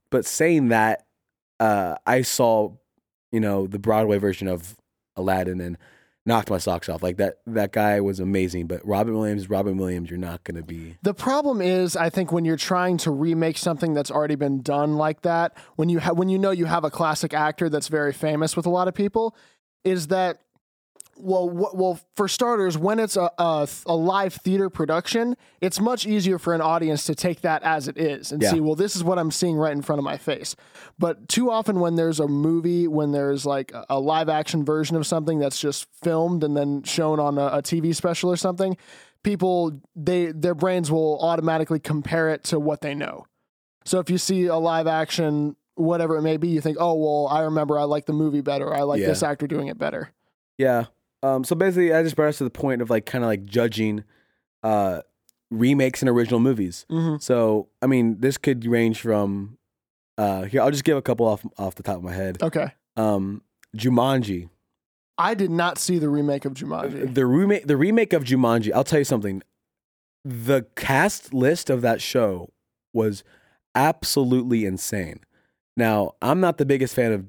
but 0.10 0.26
saying 0.26 0.70
that, 0.70 1.06
uh, 1.60 1.96
I 2.06 2.22
saw, 2.22 2.74
you 3.32 3.40
know, 3.40 3.68
the 3.68 3.80
Broadway 3.80 4.18
version 4.18 4.48
of 4.48 4.78
Aladdin 5.16 5.60
and 5.60 5.78
knocked 6.26 6.50
my 6.50 6.58
socks 6.58 6.90
off. 6.90 7.04
Like 7.04 7.18
that, 7.18 7.40
that 7.46 7.72
guy 7.72 8.00
was 8.02 8.20
amazing. 8.20 8.68
But 8.68 8.86
Robin 8.86 9.18
Williams, 9.18 9.50
Robin 9.50 9.78
Williams, 9.78 10.10
you're 10.10 10.20
not 10.20 10.44
gonna 10.44 10.64
be. 10.64 10.98
The 11.04 11.14
problem 11.14 11.62
is, 11.62 11.96
I 11.96 12.10
think 12.10 12.32
when 12.32 12.46
you're 12.46 12.58
trying 12.58 12.98
to 13.00 13.12
remake 13.12 13.58
something 13.58 13.94
that's 13.94 14.12
already 14.12 14.36
been 14.36 14.62
done 14.62 14.96
like 14.96 15.22
that, 15.22 15.56
when 15.76 15.90
you 15.90 16.00
ha- 16.00 16.14
when 16.14 16.30
you 16.30 16.40
know 16.40 16.52
you 16.52 16.66
have 16.66 16.84
a 16.84 16.92
classic 16.92 17.34
actor 17.34 17.70
that's 17.70 17.88
very 17.88 18.14
famous 18.14 18.56
with 18.56 18.66
a 18.66 18.70
lot 18.70 18.88
of 18.88 18.94
people, 18.94 19.36
is 19.84 20.08
that 20.08 20.40
well, 21.18 21.50
well, 21.50 22.00
for 22.16 22.28
starters, 22.28 22.78
when 22.78 23.00
it's 23.00 23.16
a, 23.16 23.32
a 23.38 23.68
a 23.86 23.96
live 23.96 24.34
theater 24.34 24.70
production, 24.70 25.36
it's 25.62 25.80
much 25.80 26.06
easier 26.06 26.38
for 26.38 26.54
an 26.54 26.62
audience 26.62 27.06
to 27.06 27.16
take 27.16 27.42
that 27.42 27.64
as 27.64 27.88
it 27.88 27.98
is 27.98 28.32
and 28.32 28.42
Yeah. 28.42 28.52
see, 28.52 28.60
well, 28.60 28.76
this 28.76 28.96
is 28.96 29.04
what 29.04 29.18
I'm 29.18 29.32
seeing 29.32 29.56
right 29.56 29.72
in 29.72 29.82
front 29.82 30.00
of 30.00 30.04
my 30.04 30.18
face. 30.18 30.56
But 31.00 31.28
too 31.28 31.50
often, 31.50 31.80
when 31.80 31.96
there's 31.96 32.20
a 32.20 32.28
movie, 32.28 32.88
when 32.88 33.12
there's 33.12 33.46
like 33.46 33.72
a, 33.74 33.86
a 33.92 34.00
live 34.00 34.28
action 34.30 34.66
version 34.66 34.98
of 34.98 35.08
something 35.08 35.40
that's 35.40 35.60
just 35.60 35.88
filmed 36.04 36.44
and 36.44 36.56
then 36.56 36.84
shown 36.84 37.20
on 37.20 37.38
a, 37.38 37.46
a 37.48 37.62
TV 37.62 37.96
special 37.96 38.30
or 38.32 38.36
something, 38.38 38.76
people 39.24 39.80
they 39.96 40.32
their 40.34 40.54
brains 40.56 40.92
will 40.92 41.18
automatically 41.22 41.80
compare 41.80 42.30
it 42.30 42.44
to 42.46 42.60
what 42.60 42.82
they 42.82 42.94
know. 42.94 43.26
So 43.86 44.00
if 44.00 44.10
you 44.10 44.18
see 44.18 44.48
a 44.48 44.58
live 44.58 44.88
action, 44.88 45.56
whatever 45.76 46.18
it 46.18 46.22
may 46.24 46.38
be, 46.38 46.50
you 46.50 46.60
think, 46.62 46.78
oh 46.80 46.96
well, 46.96 47.28
I 47.32 47.42
remember 47.44 47.80
I 47.80 47.84
like 47.84 48.06
the 48.06 48.14
movie 48.14 48.42
better. 48.42 48.74
I 48.74 48.82
like 48.82 49.00
Yeah. 49.00 49.08
this 49.08 49.24
actor 49.24 49.48
doing 49.48 49.68
it 49.68 49.78
better. 49.78 50.10
Yeah. 50.58 50.86
Um. 51.26 51.44
So 51.44 51.56
basically, 51.56 51.94
I 51.94 52.04
just 52.04 52.16
brought 52.16 52.28
us 52.30 52.38
to 52.40 52.44
the 52.44 52.50
point 52.50 52.82
of 52.82 52.90
like 52.90 53.06
kind 53.06 53.24
of 53.24 53.28
like 53.30 53.46
judging, 53.46 54.04
uh, 54.64 55.02
remakes 55.52 56.02
and 56.02 56.10
original 56.10 56.40
movies. 56.40 56.86
Mm-hmm. 56.92 57.18
So 57.20 57.70
I 57.82 57.88
mean, 57.88 58.20
this 58.20 58.38
could 58.38 58.66
range 58.66 59.00
from, 59.02 59.58
uh, 60.18 60.44
here 60.44 60.62
I'll 60.62 60.72
just 60.72 60.84
give 60.84 60.98
a 60.98 61.02
couple 61.02 61.26
off 61.28 61.46
off 61.58 61.76
the 61.76 61.84
top 61.84 61.98
of 61.98 62.04
my 62.04 62.14
head. 62.14 62.42
Okay. 62.42 62.74
Um, 62.98 63.42
Jumanji. 63.76 64.50
I 65.18 65.34
did 65.34 65.50
not 65.52 65.78
see 65.78 65.98
the 65.98 66.10
remake 66.10 66.44
of 66.46 66.54
Jumanji. 66.56 67.14
The 67.14 67.26
remake, 67.26 67.68
the 67.68 67.78
remake 67.78 68.12
of 68.14 68.24
Jumanji. 68.26 68.72
I'll 68.74 68.84
tell 68.84 69.00
you 69.00 69.06
something. 69.06 69.42
the 70.28 70.66
cast 70.76 71.34
list 71.34 71.70
of 71.70 71.82
that 71.84 72.02
show 72.02 72.50
was 72.94 73.24
absolutely 73.76 74.66
insane. 74.66 75.20
Now, 75.78 76.14
I'm 76.22 76.40
not 76.40 76.58
the 76.58 76.66
biggest 76.66 76.96
fan 76.96 77.12
of 77.14 77.26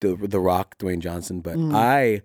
the 0.00 0.14
The 0.28 0.38
Rock, 0.40 0.78
Dwayne 0.78 1.00
Johnson, 1.00 1.40
but 1.40 1.56
Mm. 1.56 1.74
I 1.74 2.22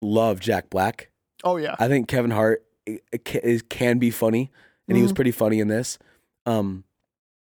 love 0.00 0.40
Jack 0.40 0.70
Black. 0.70 1.10
Oh 1.44 1.56
yeah. 1.56 1.76
I 1.78 1.88
think 1.88 2.08
Kevin 2.08 2.30
Hart 2.30 2.64
i- 2.88 3.00
i- 3.12 3.18
ca- 3.18 3.40
is, 3.42 3.62
can 3.62 3.98
be 3.98 4.10
funny, 4.10 4.50
and 4.88 4.96
he 4.96 5.02
was 5.02 5.12
Mhm. 5.12 5.16
pretty 5.16 5.30
funny 5.30 5.60
in 5.60 5.68
this. 5.68 5.98
Um, 6.46 6.84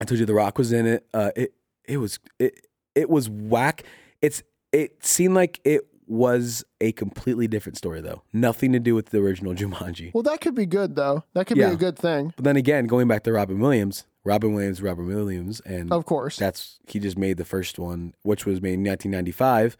I 0.01 0.05
told 0.05 0.19
you 0.21 0.27
The 0.27 0.35
Rock 0.35 0.59
was 0.59 0.73
in 0.73 0.87
it. 0.87 1.07
Uh, 1.13 1.31
it 1.37 1.55
it 1.85 1.99
was 1.99 2.19
it 2.39 2.67
it 2.95 3.09
was 3.11 3.29
whack. 3.29 3.83
It's 4.23 4.43
it 4.73 5.05
seemed 5.05 5.35
like 5.35 5.61
it 5.65 5.83
was 6.07 6.65
a 6.81 6.91
completely 6.93 7.47
different 7.47 7.77
story 7.77 8.01
though. 8.01 8.23
Nothing 8.33 8.73
to 8.73 8.79
do 8.81 8.95
with 8.95 9.07
the 9.11 9.19
original 9.19 9.55
Jumanji. 9.61 10.13
Well, 10.15 10.23
that 10.23 10.41
could 10.41 10.55
be 10.55 10.67
good 10.67 10.97
though. 10.97 11.25
That 11.35 11.47
could 11.47 11.57
Yeah. 11.57 11.69
be 11.69 11.75
a 11.75 11.79
good 11.79 11.99
thing. 11.99 12.33
But 12.37 12.45
then 12.45 12.57
again, 12.57 12.87
going 12.87 13.09
back 13.09 13.25
to 13.25 13.33
Robin 13.33 13.59
Williams, 13.61 14.07
Robin 14.25 14.55
Williams, 14.55 14.81
Robin 14.83 15.07
Williams, 15.07 15.61
and 15.67 15.93
Of 15.93 16.07
course. 16.07 16.37
that's 16.39 16.79
he 16.87 16.99
just 16.99 17.19
made 17.19 17.37
the 17.37 17.45
first 17.45 17.79
one, 17.79 18.15
which 18.23 18.47
was 18.47 18.63
made 18.63 18.75
in 18.75 18.83
1995. 18.85 19.77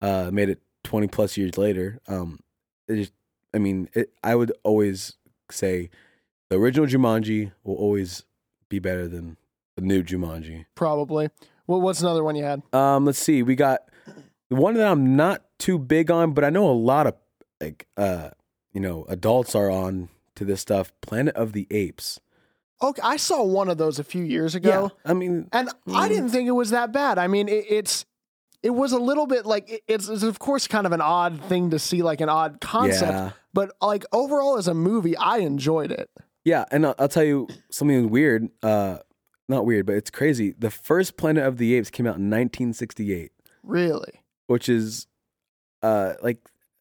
Uh, 0.00 0.30
made 0.32 0.48
it 0.50 0.60
20 0.84 1.06
plus 1.08 1.36
years 1.36 1.56
later. 1.58 2.00
Um, 2.08 2.40
it 2.88 2.96
just, 2.96 3.12
I 3.54 3.58
mean, 3.58 3.88
it, 3.94 4.12
I 4.24 4.34
would 4.34 4.52
always 4.64 5.14
say 5.50 5.90
the 6.50 6.56
original 6.56 6.86
Jumanji 6.86 7.52
will 7.64 7.76
always 7.76 8.24
be 8.68 8.78
better 8.78 9.06
than 9.08 9.36
the 9.76 9.82
new 9.82 10.02
Jumanji. 10.02 10.66
Probably. 10.74 11.30
Well, 11.66 11.80
what's 11.80 12.00
another 12.00 12.24
one 12.24 12.36
you 12.36 12.44
had? 12.44 12.62
Um, 12.72 13.04
let's 13.04 13.18
see. 13.18 13.42
We 13.42 13.54
got 13.54 13.80
the 14.50 14.56
one 14.56 14.74
that 14.74 14.86
I'm 14.90 15.16
not 15.16 15.44
too 15.58 15.78
big 15.78 16.10
on, 16.10 16.32
but 16.32 16.44
I 16.44 16.50
know 16.50 16.68
a 16.68 16.72
lot 16.72 17.06
of 17.06 17.14
like 17.60 17.86
uh, 17.96 18.30
you 18.72 18.80
know, 18.80 19.04
adults 19.08 19.54
are 19.54 19.70
on 19.70 20.08
to 20.34 20.44
this 20.44 20.60
stuff. 20.60 20.92
Planet 21.02 21.34
of 21.36 21.52
the 21.52 21.66
Apes. 21.70 22.18
Okay, 22.82 23.00
I 23.04 23.16
saw 23.16 23.44
one 23.44 23.68
of 23.68 23.78
those 23.78 23.98
a 24.00 24.04
few 24.04 24.24
years 24.24 24.54
ago. 24.56 24.90
I 25.04 25.12
mean, 25.14 25.48
And 25.52 25.68
I 25.86 26.06
Mm. 26.06 26.08
didn't 26.08 26.28
think 26.30 26.48
it 26.48 26.52
was 26.52 26.70
that 26.70 26.90
bad. 26.92 27.16
I 27.18 27.28
mean, 27.28 27.48
it, 27.48 27.64
it's 27.68 28.04
it 28.62 28.70
was 28.70 28.92
a 28.92 28.98
little 28.98 29.26
bit 29.26 29.44
like 29.44 29.82
it's, 29.88 30.08
it's 30.08 30.22
of 30.22 30.38
course 30.38 30.66
kind 30.68 30.86
of 30.86 30.92
an 30.92 31.00
odd 31.00 31.40
thing 31.44 31.70
to 31.70 31.78
see, 31.78 32.02
like 32.02 32.20
an 32.20 32.28
odd 32.28 32.60
concept. 32.60 33.12
yeah. 33.12 33.30
But 33.52 33.72
like 33.80 34.04
overall, 34.12 34.56
as 34.56 34.68
a 34.68 34.74
movie, 34.74 35.16
I 35.16 35.38
enjoyed 35.38 35.90
it. 35.90 36.10
Yeah, 36.44 36.64
and 36.70 36.86
I'll, 36.86 36.94
I'll 36.98 37.08
tell 37.08 37.24
you 37.24 37.48
something 37.70 38.08
weird. 38.10 38.48
Uh, 38.62 38.98
not 39.48 39.66
weird, 39.66 39.86
but 39.86 39.96
it's 39.96 40.10
crazy. 40.10 40.54
The 40.58 40.70
first 40.70 41.16
Planet 41.16 41.44
of 41.44 41.58
the 41.58 41.74
Apes 41.74 41.90
came 41.90 42.06
out 42.06 42.16
in 42.16 42.30
1968, 42.30 43.32
Really, 43.62 44.22
which 44.46 44.68
is 44.68 45.06
uh 45.82 46.14
like 46.22 46.38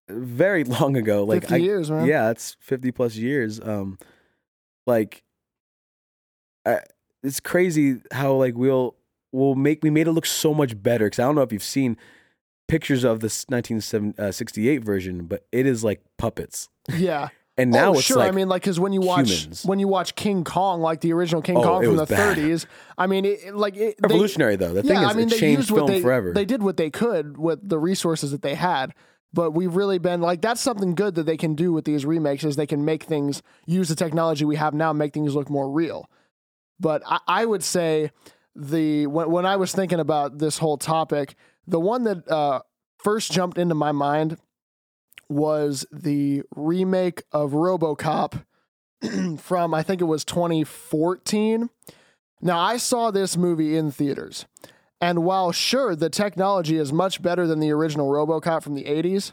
very 0.08 0.64
long 0.80 0.96
ago. 0.96 1.24
Like 1.24 1.42
fifty 1.42 1.56
I, 1.56 1.58
years, 1.58 1.90
man. 1.92 2.06
yeah, 2.06 2.30
it's 2.30 2.58
50 2.60 2.92
plus 2.92 3.16
years. 3.16 3.60
Um, 3.60 3.98
like, 4.88 5.24
I, 6.66 6.80
it's 7.24 7.40
crazy 7.40 8.02
how 8.12 8.34
like 8.34 8.56
we'll 8.56 8.96
we'll 9.32 9.56
make 9.56 9.84
we 9.84 9.90
made 9.90 10.08
it 10.08 10.12
look 10.12 10.26
so 10.26 10.54
much 10.54 10.82
better. 10.82 11.06
Because 11.06 11.20
I 11.20 11.24
don't 11.24 11.36
know 11.36 11.42
if 11.42 11.52
you've 11.52 11.64
seen 11.64 11.98
pictures 12.68 13.04
of 13.04 13.20
this 13.20 13.46
1968 13.50 14.78
uh, 14.82 14.86
version, 14.86 15.26
but 15.26 15.46
it 15.52 15.66
is 15.66 15.84
like 15.84 16.02
puppets. 16.18 16.70
yeah. 16.94 17.30
And 17.58 17.70
now 17.70 17.90
oh, 17.90 17.94
it's 17.96 18.04
sure. 18.04 18.18
like 18.18 18.30
I 18.30 18.32
mean, 18.32 18.48
like 18.48 18.62
because 18.62 18.80
when 18.80 18.94
you 18.94 19.02
watch 19.02 19.30
humans. 19.30 19.66
when 19.66 19.78
you 19.78 19.88
watch 19.88 20.16
King 20.16 20.46
Kong, 20.46 20.80
like 20.82 21.02
the 21.02 21.12
original 21.12 21.42
King 21.42 21.58
Oh, 21.58 21.64
Kong 21.64 21.84
from 21.84 21.98
the 21.98 22.06
bad. 22.06 22.38
30s, 22.38 22.66
I 22.98 23.08
mean, 23.08 23.26
it, 23.26 23.54
like 23.54 23.76
it, 23.76 23.98
they- 24.02 24.08
revolutionary 24.08 24.56
though. 24.56 24.74
The 24.74 24.82
thing 24.82 24.94
yeah, 24.94 25.10
is, 25.10 25.10
I 25.10 25.14
mean, 25.14 25.28
it 25.28 25.32
they 25.32 25.38
changed 25.38 25.68
film 25.68 25.86
they 25.86 26.02
forever. 26.02 26.32
they 26.32 26.46
did 26.46 26.64
what 26.64 26.78
they 26.78 26.90
could 26.90 27.38
with 27.38 27.68
the 27.68 27.78
resources 27.78 28.32
that 28.32 28.42
they 28.42 28.56
had. 28.56 28.96
But 29.34 29.52
we've 29.52 29.76
really 29.76 30.00
been 30.00 30.22
like 30.22 30.42
that's 30.42 30.62
something 30.62 30.96
good 30.96 31.16
that 31.16 31.26
they 31.26 31.38
can 31.38 31.54
do 31.54 31.74
with 31.74 31.84
these 31.84 32.06
remakes 32.06 32.46
is 32.46 32.56
they 32.56 32.66
can 32.66 32.86
make 32.86 33.04
things 33.04 33.44
use 33.66 33.90
the 33.90 33.96
technology 33.96 34.46
we 34.46 34.56
have 34.56 34.74
now, 34.74 34.94
make 34.94 35.14
things 35.14 35.36
look 35.36 35.50
more 35.50 35.70
real. 35.70 36.10
But 36.80 37.04
I, 37.06 37.20
I 37.28 37.46
would 37.46 37.64
say 37.64 38.12
the 38.56 39.08
when 39.08 39.32
when 39.32 39.46
I 39.46 39.56
was 39.56 39.72
thinking 39.72 40.00
about 40.00 40.40
this 40.40 40.58
whole 40.58 40.78
topic, 40.78 41.36
the 41.68 41.80
one 41.80 42.04
that 42.04 42.30
uh, 42.30 42.62
first 42.98 43.32
jumped 43.32 43.58
into 43.58 43.76
my 43.76 43.92
mind 43.92 44.38
was 45.30 45.86
the 45.92 46.44
remake 46.56 47.24
of 47.32 47.52
RoboCop 47.52 48.44
from 49.40 49.74
I 49.74 49.84
think 49.84 50.02
it 50.02 50.06
was 50.06 50.26
2014. 50.26 51.70
Now 52.42 52.60
I 52.60 52.78
saw 52.78 53.12
this 53.12 53.38
movie 53.38 53.78
in 53.78 53.92
theaters. 53.92 54.46
And 55.00 55.24
while 55.24 55.52
sure 55.52 55.96
the 55.96 56.12
technology 56.12 56.78
is 56.78 56.94
much 56.94 57.24
better 57.24 57.48
than 57.48 57.60
the 57.60 57.72
original 57.72 58.12
RoboCop 58.12 58.62
from 58.62 58.76
the 58.76 58.84
80s, 58.84 59.32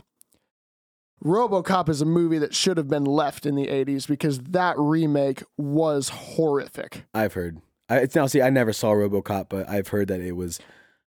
RoboCop 1.23 1.91
is 1.91 2.01
a 2.01 2.07
movie 2.07 2.39
that 2.39 2.55
should 2.55 2.79
have 2.79 2.89
been 2.89 3.05
left 3.05 3.45
in 3.45 3.55
the 3.55 3.67
80s 3.67 4.07
because 4.07 4.39
that 4.39 4.79
remake 4.79 5.43
was 5.59 6.09
horrific. 6.09 7.05
I've 7.13 7.35
heard. 7.35 7.61
I, 7.89 7.99
it's 7.99 8.15
now 8.15 8.27
see. 8.27 8.43
I 8.43 8.51
never 8.51 8.73
saw 8.73 8.93
RoboCop, 8.93 9.47
but 9.49 9.69
I've 9.69 9.89
heard 9.89 10.09
that 10.09 10.21
it 10.21 10.33
was. 10.33 10.61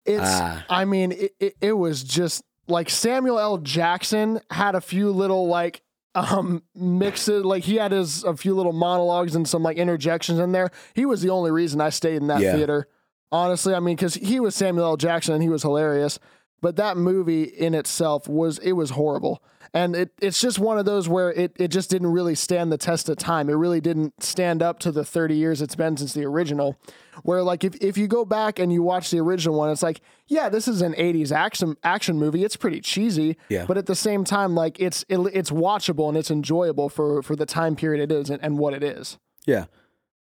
It's 0.05 0.21
Ah. 0.23 0.65
I 0.69 0.85
mean 0.85 1.11
it, 1.13 1.31
it, 1.39 1.55
it 1.61 1.73
was 1.73 2.03
just 2.03 2.43
like 2.67 2.89
Samuel 2.89 3.39
L. 3.39 3.57
Jackson 3.57 4.39
had 4.51 4.75
a 4.75 4.81
few 4.81 5.11
little 5.11 5.47
like 5.47 5.81
um 6.13 6.63
mixes 6.75 7.43
like 7.43 7.63
he 7.63 7.75
had 7.75 7.91
his 7.91 8.23
a 8.23 8.35
few 8.37 8.55
little 8.55 8.71
monologues 8.71 9.35
and 9.35 9.47
some 9.47 9.63
like 9.63 9.77
interjections 9.77 10.39
in 10.39 10.51
there. 10.51 10.69
He 10.93 11.05
was 11.05 11.21
the 11.21 11.29
only 11.29 11.51
reason 11.51 11.81
I 11.81 11.89
stayed 11.89 12.17
in 12.17 12.27
that 12.27 12.41
Yeah. 12.41 12.55
theater. 12.55 12.87
Honestly, 13.31 13.73
I 13.73 13.79
mean 13.79 13.97
cuz 13.97 14.13
he 14.13 14.39
was 14.39 14.55
Samuel 14.55 14.85
L. 14.85 14.97
Jackson 14.97 15.33
and 15.33 15.41
he 15.43 15.49
was 15.49 15.63
hilarious, 15.63 16.19
but 16.61 16.75
that 16.77 16.97
movie 16.97 17.43
in 17.43 17.73
itself 17.73 18.27
was 18.27 18.59
it 18.59 18.73
was 18.73 18.91
horrible. 18.91 19.41
And 19.75 19.93
it, 19.93 20.11
it's 20.21 20.39
just 20.39 20.57
one 20.57 20.77
of 20.77 20.85
those 20.85 21.09
where 21.09 21.33
it, 21.33 21.51
it 21.57 21.67
just 21.67 21.89
didn't 21.89 22.13
really 22.13 22.33
stand 22.33 22.71
the 22.71 22.77
test 22.77 23.09
of 23.09 23.17
time. 23.17 23.49
It 23.49 23.55
really 23.55 23.81
didn't 23.81 24.23
stand 24.23 24.63
up 24.63 24.79
to 24.79 24.91
the 24.91 25.03
30 25.03 25.35
years 25.35 25.61
it's 25.61 25.75
been 25.75 25.97
since 25.97 26.13
the 26.13 26.23
original. 26.23 26.79
Where 27.23 27.43
like 27.43 27.65
if, 27.65 27.75
if 27.81 27.97
you 27.97 28.07
go 28.07 28.23
back 28.23 28.57
and 28.57 28.71
you 28.71 28.81
watch 28.81 29.11
the 29.11 29.19
original 29.19 29.57
one, 29.57 29.69
it's 29.69 29.83
like, 29.83 29.99
yeah, 30.27 30.47
this 30.47 30.69
is 30.69 30.81
an 30.81 30.93
80s 30.93 31.33
action 31.33 31.75
action 31.83 32.17
movie. 32.17 32.45
It's 32.45 32.55
pretty 32.55 32.79
cheesy. 32.79 33.35
Yeah. 33.49 33.65
But 33.65 33.77
at 33.77 33.85
the 33.85 33.95
same 33.95 34.23
time, 34.23 34.55
like 34.55 34.79
it's 34.79 35.03
it, 35.09 35.19
it's 35.33 35.51
watchable 35.51 36.07
and 36.07 36.17
it's 36.17 36.31
enjoyable 36.31 36.87
for 36.87 37.21
for 37.21 37.35
the 37.35 37.45
time 37.45 37.75
period 37.75 38.09
it 38.09 38.15
is 38.15 38.29
and, 38.29 38.41
and 38.41 38.57
what 38.57 38.73
it 38.73 38.81
is. 38.81 39.17
Yeah. 39.45 39.65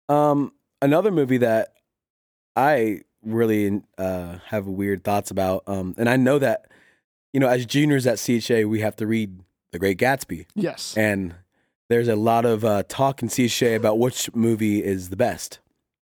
Um, 0.08 0.54
another 0.80 1.10
movie 1.10 1.38
that 1.38 1.74
I 2.56 3.02
really 3.22 3.82
uh, 3.98 4.38
have 4.46 4.66
weird 4.66 5.04
thoughts 5.04 5.30
about, 5.30 5.62
um, 5.66 5.94
and 5.98 6.08
I 6.08 6.16
know 6.16 6.38
that 6.38 6.66
you 7.32 7.40
know, 7.40 7.48
as 7.48 7.66
juniors 7.66 8.06
at 8.06 8.18
CHA, 8.18 8.66
we 8.68 8.80
have 8.80 8.96
to 8.96 9.06
read 9.06 9.40
The 9.72 9.78
Great 9.78 9.98
Gatsby, 9.98 10.46
Yes. 10.54 10.96
and 10.96 11.34
there's 11.88 12.08
a 12.08 12.16
lot 12.16 12.44
of 12.44 12.64
uh, 12.64 12.82
talk 12.88 13.22
in 13.22 13.28
CHA 13.28 13.74
about 13.76 13.98
which 13.98 14.34
movie 14.34 14.82
is 14.82 15.08
the 15.10 15.16
best. 15.16 15.58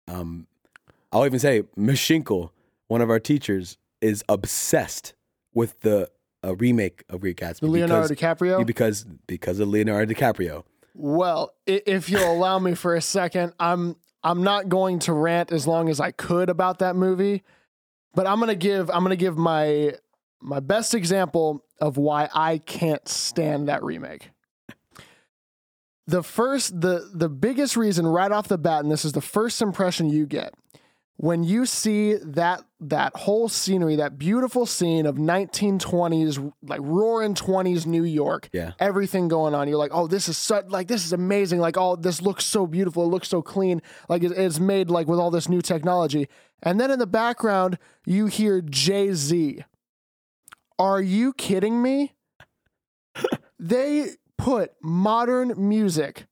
Um, 0.08 0.48
I'll 1.12 1.26
even 1.26 1.40
say 1.40 1.64
Mishinkle, 1.78 2.52
one 2.88 3.02
of 3.02 3.10
our 3.10 3.20
teachers, 3.20 3.78
is 4.02 4.24
obsessed 4.30 5.14
with 5.54 5.82
the 5.82 6.10
uh, 6.44 6.56
remake 6.56 7.04
of 7.10 7.22
Great 7.22 7.38
Gatsby 7.38 7.62
the 7.62 7.68
Leonardo 7.68 8.08
because, 8.10 8.38
DiCaprio. 8.40 8.66
because 8.66 9.06
because 9.26 9.60
of 9.60 9.68
Leonardo 9.70 10.14
DiCaprio. 10.14 10.64
Well, 10.94 11.54
if 11.66 12.10
you'll 12.10 12.32
allow 12.32 12.58
me 12.60 12.74
for 12.76 12.96
a 12.96 13.02
second, 13.02 13.54
I'm 13.60 13.96
I'm 14.24 14.44
not 14.44 14.70
going 14.70 15.00
to 15.00 15.14
rant 15.14 15.52
as 15.52 15.68
long 15.68 15.90
as 15.90 16.00
I 16.00 16.12
could 16.12 16.50
about 16.50 16.80
that 16.80 16.96
movie, 16.96 17.44
but 18.16 18.26
I'm 18.28 18.40
gonna 18.40 18.56
give 18.56 18.90
I'm 18.90 19.04
gonna 19.04 19.16
give 19.16 19.38
my 19.38 19.94
my 20.42 20.60
best 20.60 20.94
example 20.94 21.64
of 21.82 21.98
why 21.98 22.30
I 22.34 22.58
can't 22.60 23.08
stand 23.08 23.68
that 23.68 23.84
remake. 23.84 24.30
The 26.08 26.24
first 26.24 26.80
the 26.80 27.10
the 27.14 27.28
biggest 27.30 27.76
reason 27.76 28.08
right 28.08 28.32
off 28.32 28.48
the 28.48 28.58
bat, 28.58 28.84
and 28.84 28.92
this 28.92 29.04
is 29.04 29.12
the 29.12 29.22
first 29.22 29.62
impression 29.62 30.10
you 30.10 30.26
get 30.26 30.54
when 31.20 31.44
you 31.44 31.66
see 31.66 32.14
that 32.14 32.62
that 32.80 33.12
whole 33.16 33.50
scenery, 33.50 33.96
that 33.98 34.18
beautiful 34.20 34.66
scene 34.68 35.06
of 35.08 35.16
1920s 35.16 36.54
like 36.62 36.80
roaring 36.84 37.34
20s 37.34 37.86
New 37.88 38.04
York, 38.04 38.50
Yeah. 38.54 38.74
everything 38.80 39.28
going 39.28 39.54
on. 39.56 39.68
You're 39.68 39.80
like, 39.80 39.92
oh, 39.94 40.08
this 40.08 40.30
is 40.30 40.38
so 40.38 40.64
like 40.70 40.88
this 40.88 41.04
is 41.06 41.12
amazing. 41.12 41.60
Like, 41.60 41.76
oh, 41.76 41.96
this 41.98 42.22
looks 42.22 42.46
so 42.46 42.68
beautiful. 42.68 43.04
It 43.04 43.08
looks 43.08 43.28
so 43.28 43.42
clean. 43.42 43.82
Like 44.08 44.24
it- 44.24 44.32
it's 44.32 44.60
made 44.60 44.90
like 44.90 45.08
with 45.08 45.20
all 45.20 45.32
this 45.32 45.50
new 45.50 45.62
technology. 45.62 46.30
And 46.64 46.80
then 46.80 46.90
in 46.90 47.00
the 47.00 47.08
background, 47.08 47.80
you 48.06 48.28
hear 48.28 48.62
Jay 48.62 49.12
Z. 49.14 49.64
Are 50.80 51.02
you 51.02 51.34
kidding 51.34 51.82
me? 51.82 52.14
they 53.60 54.10
put 54.38 54.74
modern 54.82 55.54
music 55.58 56.26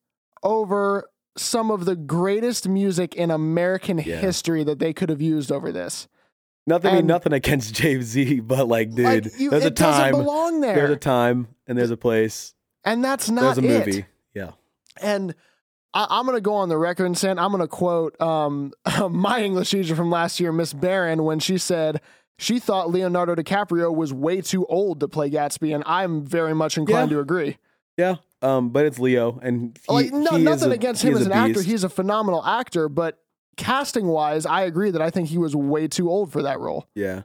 over 0.43 1.09
some 1.37 1.71
of 1.71 1.85
the 1.85 1.95
greatest 1.95 2.67
music 2.67 3.15
in 3.15 3.31
American 3.31 3.97
Yeah. 3.97 4.17
history 4.17 4.63
that 4.63 4.79
they 4.79 4.93
could 4.93 5.09
have 5.09 5.21
used 5.21 5.51
over 5.51 5.71
this. 5.71 6.07
Nothing, 6.67 6.91
I 6.91 6.95
mean, 6.95 7.07
nothing 7.07 7.33
against 7.33 7.73
Jay 7.75 8.01
Z, 8.01 8.39
but 8.41 8.67
like, 8.67 8.91
dude, 8.91 9.25
like, 9.25 9.39
you, 9.39 9.49
there's 9.51 9.65
a 9.65 9.71
time, 9.71 10.11
belong 10.13 10.61
there, 10.61 10.75
there's 10.75 10.91
a 10.91 10.95
time, 10.95 11.47
and 11.67 11.77
there's 11.77 11.91
a 11.91 11.97
place, 11.97 12.55
and 12.83 13.03
that's 13.03 13.29
not 13.29 13.55
there's 13.55 13.57
a 13.59 13.61
it. 13.81 13.85
movie. 13.85 14.05
Yeah, 14.33 14.51
And 14.99 15.35
I, 15.93 16.07
I'm 16.09 16.25
going 16.25 16.35
to 16.37 16.41
go 16.41 16.55
on 16.55 16.69
the 16.69 16.77
record 16.77 17.05
and 17.05 17.17
say, 17.17 17.29
I'm 17.29 17.37
going 17.37 17.59
to 17.59 17.67
quote 17.67 18.19
um, 18.19 18.73
my 19.11 19.43
English 19.43 19.69
teacher 19.71 19.95
from 19.95 20.09
last 20.09 20.39
year, 20.39 20.51
Miss 20.51 20.73
Barron, 20.73 21.23
when 21.23 21.39
she 21.39 21.57
said 21.59 22.01
she 22.37 22.59
thought 22.59 22.89
Leonardo 22.91 23.35
DiCaprio 23.35 23.93
was 23.95 24.11
way 24.13 24.41
too 24.41 24.65
old 24.67 24.99
to 24.99 25.07
play 25.07 25.29
Gatsby, 25.29 25.73
and 25.73 25.83
I'm 25.87 26.25
very 26.25 26.53
much 26.53 26.77
inclined 26.77 27.11
Yeah. 27.11 27.17
to 27.17 27.21
agree. 27.21 27.57
yeah. 27.97 28.15
Um, 28.41 28.69
but 28.69 28.85
it's 28.85 28.99
Leo, 28.99 29.39
and 29.41 29.79
he, 29.87 29.93
like 29.93 30.11
no, 30.13 30.37
nothing 30.37 30.69
a- 30.69 30.75
against 30.75 31.01
him 31.01 31.15
as 31.15 31.25
an 31.25 31.31
actor. 31.31 31.61
He's 31.63 31.83
a 31.83 31.89
phenomenal 31.89 32.45
actor, 32.45 32.87
but 32.89 33.17
casting 33.57 34.05
wise, 34.07 34.45
I 34.45 34.61
agree 34.63 34.91
that 34.91 35.01
I 35.01 35.09
think 35.09 35.29
he 35.29 35.37
was 35.39 35.55
way 35.55 35.87
too 35.87 36.09
old 36.11 36.31
for 36.31 36.43
that 36.43 36.59
role. 36.59 36.85
Yeah. 36.93 37.23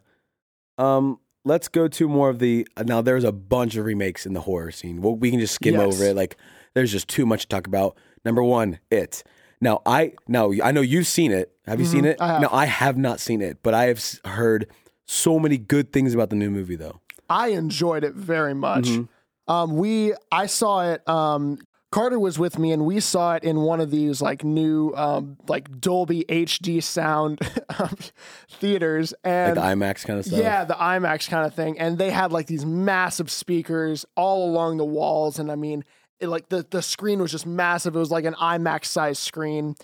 Um, 0.78 1.18
let's 1.44 1.68
go 1.68 1.88
to 1.88 2.08
more 2.08 2.30
of 2.30 2.38
the. 2.38 2.66
Now, 2.82 3.02
there's 3.02 3.24
a 3.24 3.32
bunch 3.32 3.76
of 3.76 3.84
remakes 3.84 4.24
in 4.24 4.32
the 4.32 4.40
horror 4.42 4.70
scene. 4.70 5.02
Well, 5.02 5.14
we 5.14 5.30
can 5.30 5.40
just 5.40 5.54
skim 5.54 5.74
Yes. 5.74 5.82
over 5.94 6.04
it. 6.04 6.16
Like, 6.16 6.36
there's 6.74 6.92
just 6.92 7.08
too 7.08 7.26
much 7.26 7.42
to 7.42 7.48
talk 7.48 7.66
about. 7.66 7.96
Number 8.24 8.42
one, 8.42 8.78
it. 8.90 9.22
Now, 9.60 9.82
I 9.84 10.12
now 10.26 10.52
I 10.62 10.72
know 10.72 10.80
you've 10.80 11.06
seen 11.08 11.32
it. 11.32 11.52
Have 11.66 11.80
you 11.80 11.86
seen 11.86 12.04
it? 12.06 12.16
Mm-hmm. 12.18 12.22
I 12.22 12.32
have. 12.32 12.40
No, 12.42 12.48
I 12.50 12.64
have 12.66 12.96
not 12.96 13.20
seen 13.20 13.42
it, 13.42 13.58
but 13.62 13.74
I 13.74 13.86
have 13.86 14.02
heard 14.24 14.68
so 15.10 15.38
many 15.38 15.58
good 15.58 15.92
things 15.92 16.14
about 16.14 16.30
the 16.30 16.36
new 16.36 16.50
movie, 16.50 16.76
though. 16.76 17.00
I 17.28 17.48
enjoyed 17.48 18.04
it 18.04 18.14
very 18.14 18.54
much. 18.54 18.84
Mm-hmm. 18.84 19.52
Um, 19.52 19.76
we 19.76 20.14
I 20.30 20.46
saw 20.46 20.92
it. 20.92 21.08
Um, 21.08 21.58
Carter 21.92 22.20
was 22.20 22.38
with 22.38 22.56
me, 22.56 22.70
and 22.70 22.86
we 22.86 23.00
saw 23.00 23.34
it 23.34 23.42
in 23.42 23.62
one 23.62 23.80
of 23.80 23.90
these 23.90 24.22
like 24.22 24.44
new 24.44 24.92
um, 24.94 25.36
like 25.48 25.80
Dolby 25.80 26.24
HD 26.28 26.80
sound 26.80 27.40
um, 27.80 27.96
theaters, 28.48 29.12
Like 29.24 29.32
and 29.32 29.56
the 29.56 29.60
IMAX 29.60 30.06
kind 30.06 30.20
of 30.20 30.24
stuff. 30.26 30.38
yeah, 30.38 30.64
the 30.64 30.74
IMAX 30.74 31.28
kind 31.28 31.44
of 31.44 31.52
thing. 31.54 31.78
And 31.80 31.98
they 31.98 32.10
had 32.10 32.30
like 32.30 32.46
these 32.46 32.64
massive 32.64 33.28
speakers 33.30 34.06
all 34.16 34.48
along 34.48 34.76
the 34.76 34.84
walls, 34.84 35.40
and 35.40 35.50
I 35.50 35.56
mean, 35.56 35.84
it, 36.20 36.28
like 36.28 36.48
the 36.48 36.64
the 36.70 36.82
screen 36.82 37.20
was 37.20 37.32
just 37.32 37.46
massive. 37.46 37.96
It 37.96 37.98
was 37.98 38.12
like 38.12 38.24
an 38.24 38.34
IMAX 38.34 38.84
size 38.84 39.18
screen, 39.18 39.74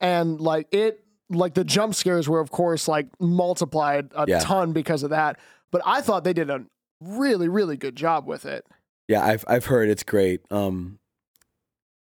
and 0.00 0.40
like 0.40 0.66
it 0.72 1.04
like 1.34 1.54
the 1.54 1.64
jump 1.64 1.94
scares 1.94 2.28
were 2.28 2.40
of 2.40 2.50
course 2.50 2.88
like 2.88 3.06
multiplied 3.20 4.10
a 4.14 4.24
Yeah. 4.28 4.38
ton 4.40 4.72
because 4.72 5.02
of 5.02 5.10
that. 5.10 5.38
But 5.70 5.82
I 5.84 6.00
thought 6.00 6.24
they 6.24 6.32
did 6.32 6.50
a 6.50 6.64
really 7.00 7.48
really 7.48 7.76
good 7.76 7.96
job 7.96 8.26
with 8.26 8.44
it. 8.44 8.64
Yeah, 9.08 9.24
I've 9.24 9.44
I've 9.48 9.66
heard 9.66 9.88
it's 9.88 10.02
great. 10.04 10.40
Um, 10.50 10.98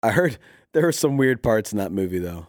I 0.04 0.12
heard 0.12 0.38
there 0.74 0.84
were 0.84 0.92
some 0.92 1.18
weird 1.18 1.42
parts 1.44 1.72
in 1.72 1.78
that 1.78 1.92
movie 1.92 2.20
though, 2.20 2.48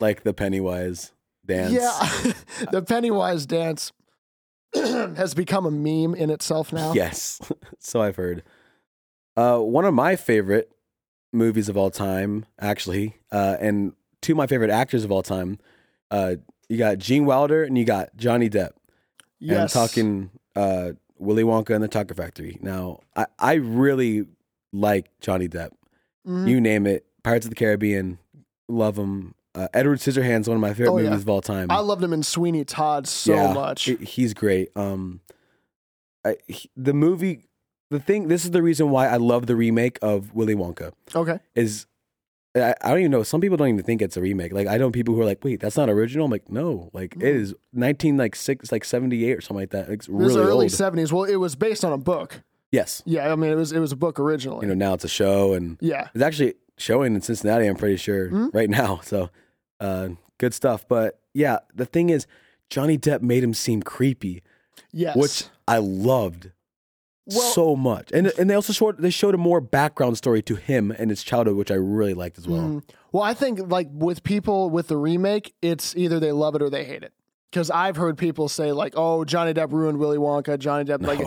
like 0.00 0.22
the 0.22 0.34
Pennywise 0.34 1.12
dance. 1.46 1.72
Yeah, 1.72 2.32
the 2.72 2.82
Pennywise 2.82 3.46
dance 3.46 3.92
has 4.74 5.34
become 5.34 5.66
a 5.66 5.70
meme 5.70 6.14
in 6.14 6.30
itself 6.30 6.72
now. 6.72 6.92
Yes, 6.94 7.40
so 7.78 8.00
I've 8.02 8.16
heard. 8.16 8.42
Uh, 9.36 9.58
one 9.58 9.84
of 9.84 9.92
my 9.94 10.14
favorite 10.16 10.70
movies 11.32 11.68
of 11.68 11.76
all 11.76 11.90
time, 11.90 12.46
actually, 12.60 13.16
uh, 13.32 13.56
and 13.60 13.92
two 14.22 14.32
of 14.32 14.36
my 14.36 14.46
favorite 14.46 14.70
actors 14.70 15.04
of 15.04 15.10
all 15.12 15.22
time. 15.22 15.58
Uh, 16.10 16.36
you 16.68 16.76
got 16.78 16.98
Gene 16.98 17.24
Wilder 17.26 17.64
and 17.64 17.76
you 17.76 17.84
got 17.84 18.16
Johnny 18.16 18.48
Depp. 18.48 18.70
And 19.40 19.50
I'm 19.52 19.56
Yes. 19.62 19.72
talking 19.72 20.30
uh, 20.56 20.92
Willy 21.18 21.42
Wonka 21.42 21.74
and 21.74 21.82
the 21.84 21.88
Chocolate 21.88 22.16
Factory. 22.16 22.58
Now, 22.62 23.00
I, 23.16 23.26
I 23.38 23.54
really 23.54 24.26
like 24.72 25.06
Johnny 25.20 25.48
Depp. 25.48 25.70
Mhm. 26.26 26.48
You 26.48 26.60
name 26.60 26.86
it. 26.86 27.04
Pirates 27.22 27.46
of 27.46 27.50
the 27.50 27.56
Caribbean, 27.56 28.18
love 28.68 28.96
him. 28.98 29.34
Uh, 29.54 29.68
Edward 29.74 29.98
Scissorhands, 29.98 30.48
one 30.48 30.56
of 30.56 30.60
my 30.60 30.70
favorite 30.74 30.90
Oh, 30.92 30.98
yeah. 30.98 31.10
movies 31.10 31.22
of 31.22 31.28
all 31.28 31.40
time. 31.40 31.70
I 31.70 31.78
loved 31.78 32.02
him 32.02 32.12
in 32.12 32.22
Sweeney 32.22 32.64
Todd 32.64 33.06
so 33.06 33.34
Yeah, 33.34 33.52
much. 33.52 33.84
he- 33.84 33.96
he's 33.96 34.34
great. 34.34 34.70
Um, 34.76 35.20
I, 36.24 36.36
he- 36.46 36.70
the 36.76 36.92
movie, 36.94 37.46
the 37.90 38.00
thing. 38.00 38.28
This 38.28 38.44
is 38.44 38.50
the 38.50 38.62
reason 38.62 38.90
why 38.90 39.06
I 39.08 39.16
love 39.16 39.46
the 39.46 39.54
remake 39.56 39.98
of 40.02 40.34
Willy 40.34 40.54
Wonka. 40.54 40.92
okay. 41.14 41.38
Is 41.54 41.86
I, 42.56 42.74
I 42.82 42.90
don't 42.90 43.00
even 43.00 43.10
know. 43.10 43.22
Some 43.22 43.40
people 43.40 43.56
don't 43.56 43.68
even 43.68 43.82
think 43.84 44.00
it's 44.02 44.16
a 44.16 44.20
remake. 44.20 44.52
Like 44.52 44.66
I 44.68 44.76
know 44.76 44.90
people 44.90 45.14
who 45.14 45.20
are 45.20 45.24
like, 45.24 45.42
"Wait, 45.44 45.60
that's 45.60 45.76
not 45.76 45.88
original." 45.90 46.26
I'm 46.26 46.30
like, 46.30 46.50
"No, 46.50 46.90
like 46.92 47.16
it 47.16 47.22
is 47.22 47.54
19 47.72 48.16
like 48.16 48.36
six 48.36 48.70
like 48.70 48.84
78 48.84 49.32
or 49.36 49.40
something 49.40 49.62
like 49.62 49.70
that. 49.70 49.88
It's 49.88 50.06
It 50.08 50.12
really 50.14 50.40
early 50.40 50.64
old." 50.66 50.70
seventies. 50.72 51.12
Well, 51.12 51.24
it 51.24 51.36
was 51.36 51.56
based 51.56 51.84
on 51.84 51.92
a 51.92 51.98
book. 51.98 52.42
yes, 52.70 53.02
Yeah, 53.06 53.32
I 53.32 53.36
mean 53.36 53.50
it 53.50 53.56
was 53.56 53.72
it 53.72 53.78
was 53.80 53.92
a 53.92 53.96
book 53.96 54.18
originally. 54.20 54.62
you 54.66 54.68
know 54.68 54.74
now 54.74 54.94
it's 54.94 55.04
a 55.04 55.08
show 55.08 55.52
and 55.54 55.78
yeah. 55.80 56.08
it's 56.14 56.22
actually 56.22 56.54
showing 56.76 57.14
in 57.14 57.20
Cincinnati. 57.22 57.66
I'm 57.66 57.76
pretty 57.76 57.96
sure 57.96 58.28
Hmm? 58.28 58.46
right 58.52 58.70
now. 58.70 59.00
So, 59.04 59.30
uh, 59.80 60.08
good 60.38 60.54
stuff. 60.54 60.86
But 60.88 61.20
yeah, 61.34 61.58
the 61.74 61.86
thing 61.86 62.10
is, 62.10 62.26
Johnny 62.70 62.96
Depp 62.98 63.20
made 63.22 63.42
him 63.44 63.54
seem 63.54 63.82
creepy. 63.82 64.42
Yes. 64.92 65.16
which 65.16 65.44
I 65.66 65.78
loved 65.78 66.50
Well- 67.26 67.40
so 67.52 67.74
much. 67.76 68.10
And 68.12 68.26
and 68.38 68.50
they 68.50 68.54
also 68.54 68.72
showed 68.72 68.98
they 68.98 69.10
showed 69.10 69.34
a 69.34 69.38
more 69.38 69.60
background 69.60 70.16
story 70.18 70.42
to 70.42 70.56
him 70.56 70.90
and 70.90 71.10
his 71.10 71.22
childhood, 71.22 71.56
which 71.56 71.70
I 71.70 71.74
really 71.76 72.14
liked 72.14 72.38
as 72.38 72.46
well. 72.46 72.60
Mm. 72.62 72.82
Well, 73.12 73.22
I 73.22 73.32
think 73.34 73.60
like 73.70 73.88
with 73.92 74.22
people 74.24 74.68
with 74.70 74.88
the 74.88 74.96
remake, 74.96 75.54
it's 75.62 75.96
either 75.96 76.20
they 76.20 76.32
love 76.32 76.54
it 76.54 76.62
or 76.62 76.68
they 76.70 76.84
hate 76.84 77.02
it. 77.02 77.12
Because 77.50 77.70
I've 77.70 77.96
heard 77.96 78.18
people 78.18 78.48
say 78.48 78.72
like, 78.72 78.94
"Oh, 78.96 79.24
Johnny 79.24 79.54
Depp 79.54 79.72
ruined 79.72 79.98
Willy 79.98 80.18
Wonka." 80.18 80.58
Johnny 80.58 80.84
Depp, 80.84 81.06
like, 81.06 81.20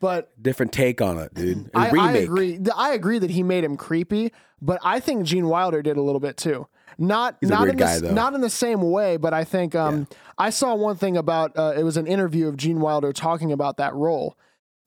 but 0.00 0.30
Different 0.42 0.72
take 0.72 1.00
on 1.00 1.18
it, 1.18 1.32
dude. 1.34 1.70
I, 1.74 1.88
I 1.96 2.12
agree. 2.14 2.58
I 2.76 2.92
agree 2.94 3.18
that 3.20 3.30
he 3.30 3.42
made 3.44 3.62
him 3.64 3.76
creepy, 3.76 4.32
but 4.60 4.80
I 4.82 4.98
think 5.00 5.24
Gene 5.24 5.46
Wilder 5.48 5.80
did 5.80 5.96
a 5.96 6.02
little 6.02 6.20
bit 6.20 6.36
too. 6.36 6.66
Not 6.98 7.36
He's 7.40 7.48
a 7.50 7.52
not 7.54 7.68
in 7.68 7.76
the, 7.76 7.84
guy, 7.84 7.92
s- 7.94 8.00
though. 8.00 8.12
not 8.12 8.34
in 8.34 8.40
the 8.40 8.50
same 8.50 8.82
way, 8.90 9.16
but 9.18 9.32
I 9.32 9.44
think 9.44 9.76
um, 9.76 10.08
I 10.36 10.50
saw 10.50 10.74
one 10.74 10.96
thing 10.96 11.16
about 11.16 11.56
uh, 11.56 11.74
it 11.76 11.84
was 11.84 11.96
an 11.96 12.08
interview 12.08 12.48
of 12.48 12.56
Gene 12.56 12.80
Wilder 12.80 13.12
talking 13.12 13.52
about 13.52 13.76
that 13.76 13.94
role, 13.94 14.36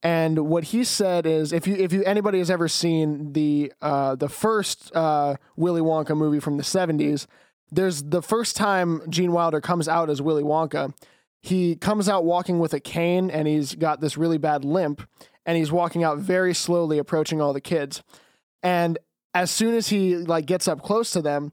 and 0.03 0.47
what 0.47 0.65
he 0.65 0.83
said 0.83 1.25
is 1.25 1.53
if 1.53 1.67
you 1.67 1.75
if 1.75 1.93
you 1.93 2.03
anybody 2.03 2.39
has 2.39 2.49
ever 2.49 2.67
seen 2.67 3.33
the 3.33 3.71
uh, 3.81 4.15
the 4.15 4.29
first 4.29 4.91
uh, 4.95 5.35
Willy 5.55 5.81
Wonka 5.81 6.17
movie 6.17 6.39
from 6.39 6.57
the 6.57 6.63
seventies, 6.63 7.27
there's 7.71 8.01
the 8.03 8.21
first 8.21 8.55
time 8.55 9.01
Gene 9.09 9.31
Wilder 9.31 9.61
comes 9.61 9.87
out 9.87 10.09
as 10.09 10.21
Willy 10.21 10.43
Wonka. 10.43 10.93
He 11.39 11.75
comes 11.75 12.07
out 12.07 12.23
walking 12.23 12.59
with 12.59 12.73
a 12.73 12.79
cane 12.79 13.29
and 13.31 13.47
he's 13.47 13.75
got 13.75 13.99
this 13.99 14.17
really 14.17 14.37
bad 14.37 14.63
limp 14.63 15.01
and 15.45 15.57
he's 15.57 15.71
walking 15.71 16.03
out 16.03 16.19
very 16.19 16.53
slowly 16.53 16.97
approaching 16.97 17.41
all 17.41 17.53
the 17.53 17.61
kids. 17.61 18.03
And 18.61 18.99
as 19.33 19.49
soon 19.49 19.73
as 19.73 19.87
he 19.87 20.17
like 20.17 20.45
gets 20.45 20.67
up 20.67 20.81
close 20.81 21.11
to 21.11 21.21
them, 21.21 21.51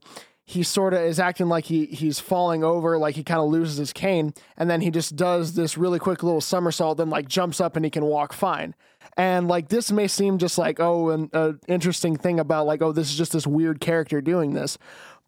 he 0.49 0.63
sort 0.63 0.95
of 0.95 1.03
is 1.03 1.21
acting 1.21 1.47
like 1.47 1.67
he 1.67 1.85
he's 1.85 2.19
falling 2.19 2.65
over, 2.65 2.97
like 2.97 3.17
he 3.17 3.23
kind 3.23 3.39
of 3.39 3.51
loses 3.51 3.77
his 3.77 3.93
cane, 3.93 4.33
and 4.57 4.71
then 4.71 4.81
he 4.81 4.91
just 4.91 5.15
does 5.15 5.53
this 5.53 5.77
really 5.77 5.99
quick 5.99 6.23
little 6.23 6.41
somersault, 6.41 6.97
then 6.97 7.11
like 7.11 7.29
jumps 7.29 7.61
up 7.61 7.77
and 7.77 7.85
he 7.85 7.91
can 7.91 8.07
walk 8.07 8.33
fine. 8.33 8.75
And 9.19 9.47
like 9.47 9.69
this 9.69 9.93
may 9.93 10.09
seem 10.09 10.39
just 10.39 10.57
like 10.57 10.81
oh, 10.81 11.11
an 11.11 11.29
uh, 11.35 11.53
interesting 11.69 12.17
thing 12.17 12.41
about 12.41 12.65
like 12.65 12.81
oh, 12.81 12.93
this 12.93 13.11
is 13.11 13.19
just 13.19 13.33
this 13.33 13.47
weird 13.47 13.79
character 13.83 14.23
doing 14.23 14.55
this, 14.55 14.79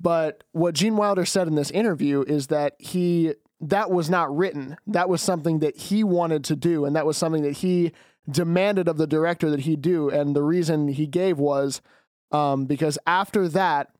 but 0.00 0.42
what 0.52 0.74
Gene 0.74 0.96
Wilder 0.96 1.26
said 1.26 1.48
in 1.48 1.54
this 1.54 1.70
interview 1.70 2.24
is 2.26 2.46
that 2.46 2.76
he 2.78 3.34
that 3.60 3.90
was 3.90 4.08
not 4.08 4.34
written. 4.34 4.78
That 4.86 5.10
was 5.10 5.20
something 5.20 5.58
that 5.58 5.76
he 5.76 6.02
wanted 6.02 6.44
to 6.44 6.56
do, 6.56 6.86
and 6.86 6.96
that 6.96 7.04
was 7.04 7.18
something 7.18 7.42
that 7.42 7.58
he 7.58 7.92
demanded 8.26 8.88
of 8.88 8.96
the 8.96 9.06
director 9.06 9.50
that 9.50 9.60
he 9.60 9.76
do. 9.76 10.08
And 10.08 10.34
the 10.34 10.42
reason 10.42 10.88
he 10.88 11.06
gave 11.06 11.38
was 11.38 11.82
um, 12.32 12.64
because 12.64 12.98
after 13.06 13.48
that, 13.48 13.90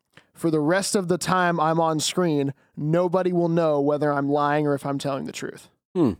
for 0.40 0.50
the 0.50 0.59
rest 0.59 0.96
of 0.96 1.09
the 1.09 1.18
time 1.18 1.61
I'm 1.61 1.79
on 1.79 2.00
screen, 2.00 2.55
nobody 2.74 3.31
will 3.31 3.50
know 3.50 3.79
whether 3.81 4.11
I'm 4.11 4.31
lying 4.31 4.66
or 4.66 4.74
if 4.74 4.87
I'm 4.87 4.98
telling 4.98 5.26
the 5.26 5.33
truth. 5.33 5.68
Hmm. 5.94 6.12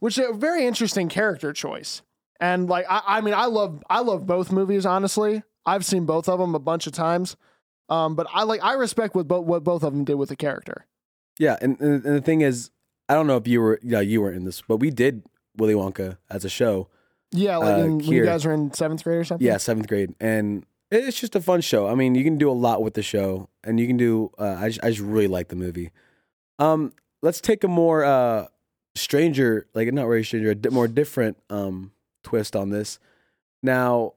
Which 0.00 0.18
is 0.18 0.28
a 0.28 0.32
very 0.32 0.66
interesting 0.66 1.08
character 1.08 1.52
choice. 1.52 2.02
And 2.40 2.68
like 2.68 2.84
I, 2.90 3.02
I 3.06 3.20
mean, 3.20 3.34
I 3.34 3.44
love 3.44 3.82
I 3.88 4.00
love 4.00 4.26
both 4.26 4.50
movies. 4.50 4.84
Honestly, 4.84 5.44
I've 5.64 5.84
seen 5.84 6.04
both 6.04 6.28
of 6.28 6.40
them 6.40 6.54
a 6.54 6.58
bunch 6.58 6.86
of 6.88 6.92
times. 6.92 7.36
Um, 7.88 8.16
but 8.16 8.26
I 8.32 8.42
like 8.42 8.62
I 8.62 8.72
respect 8.72 9.14
what 9.14 9.28
both 9.28 9.44
what 9.46 9.62
both 9.62 9.84
of 9.84 9.92
them 9.92 10.04
did 10.04 10.14
with 10.14 10.30
the 10.30 10.36
character. 10.36 10.86
Yeah, 11.38 11.56
and, 11.62 11.80
and 11.80 12.02
the 12.02 12.20
thing 12.20 12.40
is, 12.40 12.70
I 13.08 13.14
don't 13.14 13.26
know 13.26 13.36
if 13.36 13.46
you 13.46 13.60
were 13.60 13.78
yeah 13.82 14.00
you 14.00 14.20
were 14.20 14.32
in 14.32 14.44
this, 14.44 14.62
but 14.66 14.78
we 14.78 14.90
did 14.90 15.22
Willy 15.56 15.74
Wonka 15.74 16.18
as 16.28 16.44
a 16.44 16.48
show. 16.48 16.88
Yeah, 17.30 17.58
like 17.58 17.76
Uh, 17.76 17.84
in, 17.84 17.98
when 17.98 18.00
you 18.00 18.24
guys 18.24 18.44
were 18.44 18.52
in 18.52 18.72
seventh 18.72 19.04
grade 19.04 19.18
or 19.18 19.24
something. 19.24 19.46
Yeah, 19.46 19.58
seventh 19.58 19.86
grade, 19.86 20.14
and 20.18 20.64
it's 20.90 21.20
just 21.20 21.36
a 21.36 21.40
fun 21.40 21.60
show. 21.60 21.86
I 21.86 21.94
mean, 21.94 22.14
you 22.14 22.24
can 22.24 22.38
do 22.38 22.50
a 22.50 22.52
lot 22.52 22.82
with 22.82 22.94
the 22.94 23.02
show, 23.02 23.48
and 23.64 23.78
you 23.78 23.86
can 23.86 23.96
do. 23.96 24.30
Uh, 24.38 24.56
I 24.58 24.68
just, 24.68 24.84
I 24.84 24.90
just 24.90 25.00
really 25.00 25.28
like 25.28 25.48
the 25.48 25.56
movie. 25.56 25.90
Um, 26.58 26.92
let's 27.22 27.40
take 27.40 27.64
a 27.64 27.68
more 27.68 28.04
uh 28.04 28.46
stranger, 28.94 29.66
like 29.74 29.92
not 29.92 30.06
really 30.06 30.24
stranger, 30.24 30.50
a 30.50 30.54
di- 30.54 30.70
more 30.70 30.88
different 30.88 31.36
um 31.48 31.92
twist 32.22 32.56
on 32.56 32.70
this. 32.70 32.98
Now, 33.62 34.14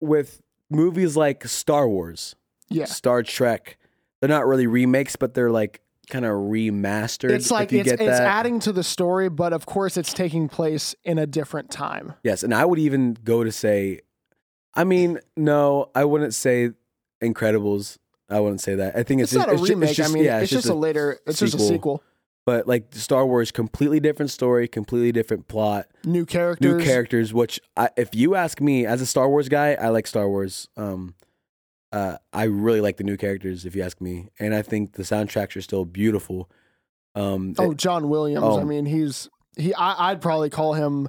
with 0.00 0.42
movies 0.70 1.16
like 1.16 1.46
Star 1.46 1.88
Wars, 1.88 2.36
yeah. 2.68 2.84
Star 2.84 3.22
Trek, 3.22 3.78
they're 4.20 4.28
not 4.28 4.46
really 4.46 4.66
remakes, 4.66 5.16
but 5.16 5.34
they're 5.34 5.50
like 5.50 5.80
kind 6.10 6.24
of 6.24 6.32
remastered. 6.32 7.30
It's 7.30 7.50
like 7.50 7.72
it's 7.72 7.90
get 7.90 8.00
it's 8.00 8.20
adding 8.20 8.60
to 8.60 8.72
the 8.72 8.84
story, 8.84 9.28
but 9.28 9.52
of 9.52 9.66
course 9.66 9.96
it's 9.96 10.12
taking 10.12 10.48
place 10.48 10.94
in 11.04 11.18
a 11.18 11.26
different 11.26 11.70
time. 11.70 12.14
Yes, 12.22 12.42
and 12.42 12.54
I 12.54 12.64
would 12.64 12.78
even 12.78 13.16
go 13.24 13.44
to 13.44 13.52
say, 13.52 14.00
I 14.76 14.84
mean, 14.84 15.20
no, 15.36 15.90
I 15.94 16.04
wouldn't 16.04 16.34
say 16.34 16.70
Incredibles. 17.22 17.98
I 18.28 18.40
wouldn't 18.40 18.60
say 18.60 18.74
that. 18.76 18.96
I 18.96 19.02
think 19.02 19.20
It's, 19.20 19.32
it's, 19.32 19.38
not 19.38 19.48
a 19.50 19.52
it's 19.52 19.62
ju- 19.62 19.74
remake. 19.74 19.94
just, 19.94 20.10
I 20.10 20.12
mean, 20.12 20.24
yeah, 20.24 20.40
it's, 20.40 20.50
just, 20.50 20.68
a, 20.68 20.74
later. 20.74 21.20
It's 21.26 21.38
just 21.38 21.54
a 21.54 21.58
sequel. 21.58 21.68
sequel. 21.68 22.02
But 22.46 22.66
like 22.66 22.86
Star 22.94 23.24
Wars, 23.24 23.50
completely 23.50 24.00
different 24.00 24.30
story, 24.30 24.68
completely 24.68 25.12
different 25.12 25.48
plot, 25.48 25.86
New 26.04 26.26
characters. 26.26 26.76
new 26.78 26.82
characters. 26.84 27.32
Which, 27.32 27.60
I, 27.76 27.88
if 27.96 28.14
you 28.14 28.34
ask 28.34 28.60
me, 28.60 28.84
as 28.84 29.00
a 29.00 29.06
Star 29.06 29.28
Wars 29.30 29.48
guy, 29.48 29.74
I 29.74 29.88
like 29.88 30.06
Star 30.06 30.28
Wars. 30.28 30.68
Um, 30.76 31.14
uh, 31.92 32.16
I 32.32 32.44
really 32.44 32.80
like 32.82 32.96
the 32.98 33.04
new 33.04 33.16
characters, 33.16 33.64
if 33.64 33.74
you 33.76 33.82
ask 33.82 34.00
me, 34.00 34.28
and 34.38 34.54
I 34.54 34.60
think 34.62 34.92
the 34.94 35.04
soundtracks 35.04 35.56
are 35.56 35.62
still 35.62 35.84
beautiful. 35.86 36.50
Um, 37.14 37.54
Oh, 37.58 37.72
John 37.72 38.08
Williams. 38.10 38.44
Oh. 38.44 38.60
I 38.60 38.64
mean, 38.64 38.84
he's 38.86 39.28
he. 39.56 39.72
I, 39.74 40.10
I'd 40.10 40.20
probably 40.20 40.50
call 40.50 40.74
him 40.74 41.08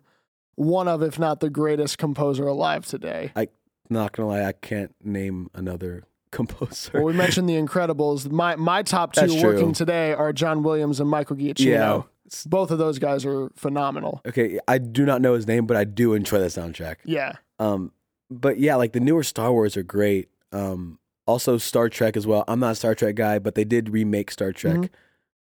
one 0.55 0.87
of, 0.87 1.01
if 1.01 1.19
not 1.19 1.39
the 1.39 1.49
greatest 1.49 1.97
composer 1.97 2.47
alive 2.47 2.85
today. 2.85 3.31
I 3.35 3.49
not 3.89 4.11
gonna 4.13 4.29
lie, 4.29 4.43
I 4.43 4.51
can't 4.53 4.95
name 5.03 5.49
another 5.53 6.03
composer. 6.31 6.91
Well, 6.95 7.03
we 7.03 7.13
mentioned 7.13 7.47
The 7.49 7.53
Incredibles. 7.53 8.29
My 8.31 8.55
my 8.55 8.81
top 8.83 9.13
two 9.13 9.21
That's 9.21 9.33
true. 9.35 9.53
working 9.53 9.73
today 9.73 10.13
are 10.13 10.31
John 10.33 10.63
Williams 10.63 10.99
and 10.99 11.09
Michael 11.09 11.35
Giacchino. 11.35 11.65
yeah. 11.65 12.01
Both 12.47 12.71
of 12.71 12.79
those 12.79 12.97
guys 12.97 13.23
are 13.25 13.51
phenomenal. 13.55 14.21
Okay, 14.25 14.57
I 14.67 14.79
do 14.79 15.05
not 15.05 15.21
know 15.21 15.35
his 15.35 15.45
name, 15.45 15.67
but 15.67 15.77
I 15.77 15.83
do 15.83 16.13
enjoy 16.15 16.39
the 16.39 16.47
soundtrack. 16.47 16.95
Yeah. 17.05 17.33
Um, 17.59 17.91
but 18.31 18.57
yeah, 18.59 18.75
like 18.75 18.93
the 18.93 18.99
newer 18.99 19.21
Star 19.23 19.51
Wars 19.51 19.77
are 19.77 19.83
great. 19.83 20.29
Um, 20.51 20.97
also 21.27 21.59
Star 21.59 21.87
Trek 21.87 22.17
as 22.17 22.25
well. 22.25 22.43
I'm 22.47 22.59
not 22.59 22.71
a 22.71 22.75
Star 22.75 22.95
Trek 22.95 23.13
guy, 23.15 23.37
but 23.37 23.53
they 23.53 23.63
did 23.63 23.89
remake 23.89 24.31
Star 24.31 24.51
Trek. 24.51 24.75
Mhm. 24.77 24.89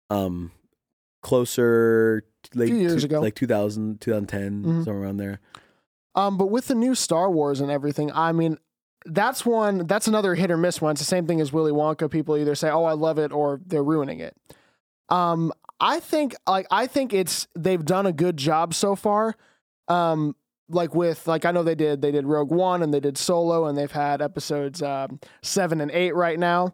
Um, 0.09 0.51
closer 1.21 2.23
late 2.53 2.67
Few 2.69 2.77
years 2.77 3.01
two- 3.01 3.05
ago. 3.07 3.21
like 3.21 3.35
2000, 3.35 3.99
2010, 4.01 4.63
Mhm. 4.63 4.85
somewhere 4.85 5.03
around 5.03 5.17
there. 5.17 5.39
Um, 6.15 6.37
but 6.37 6.47
with 6.47 6.67
the 6.67 6.75
new 6.75 6.95
Star 6.95 7.29
Wars 7.29 7.59
and 7.61 7.69
everything, 7.71 8.11
I 8.13 8.31
mean, 8.31 8.57
that's 9.05 9.45
one. 9.45 9.85
That's 9.87 10.07
another 10.07 10.35
hit 10.35 10.49
or 10.51 10.57
miss 10.57 10.81
one. 10.81 10.91
It's 10.91 11.01
the 11.01 11.05
same 11.05 11.27
thing 11.27 11.41
as 11.41 11.51
Willy 11.53 11.71
Wonka. 11.71 12.09
People 12.09 12.37
either 12.37 12.55
say, 12.55 12.69
"Oh, 12.69 12.85
I 12.85 12.93
love 12.93 13.19
it," 13.19 13.31
or 13.31 13.59
they're 13.65 13.83
ruining 13.83 14.19
it. 14.19 14.35
Um, 15.09 15.51
I 15.79 15.99
think, 15.99 16.35
like, 16.47 16.65
I 16.71 16.87
think 16.87 17.13
it's 17.13 17.47
they've 17.55 17.83
done 17.83 18.05
a 18.05 18.13
good 18.13 18.37
job 18.37 18.73
so 18.73 18.95
far. 18.95 19.35
Um, 19.87 20.35
like 20.69 20.95
with 20.95 21.27
like 21.27 21.45
I 21.45 21.51
know 21.51 21.61
they 21.61 21.75
did 21.75 22.01
they 22.01 22.09
did 22.11 22.25
Rogue 22.25 22.49
One 22.51 22.81
and 22.81 22.91
they 22.91 22.99
did 22.99 23.19
Solo 23.19 23.65
and 23.67 23.77
they've 23.77 23.91
had 23.91 24.19
episodes 24.19 24.81
um, 24.81 25.19
seven 25.43 25.79
and 25.79 25.91
eight 25.91 26.15
right 26.15 26.39
now. 26.39 26.73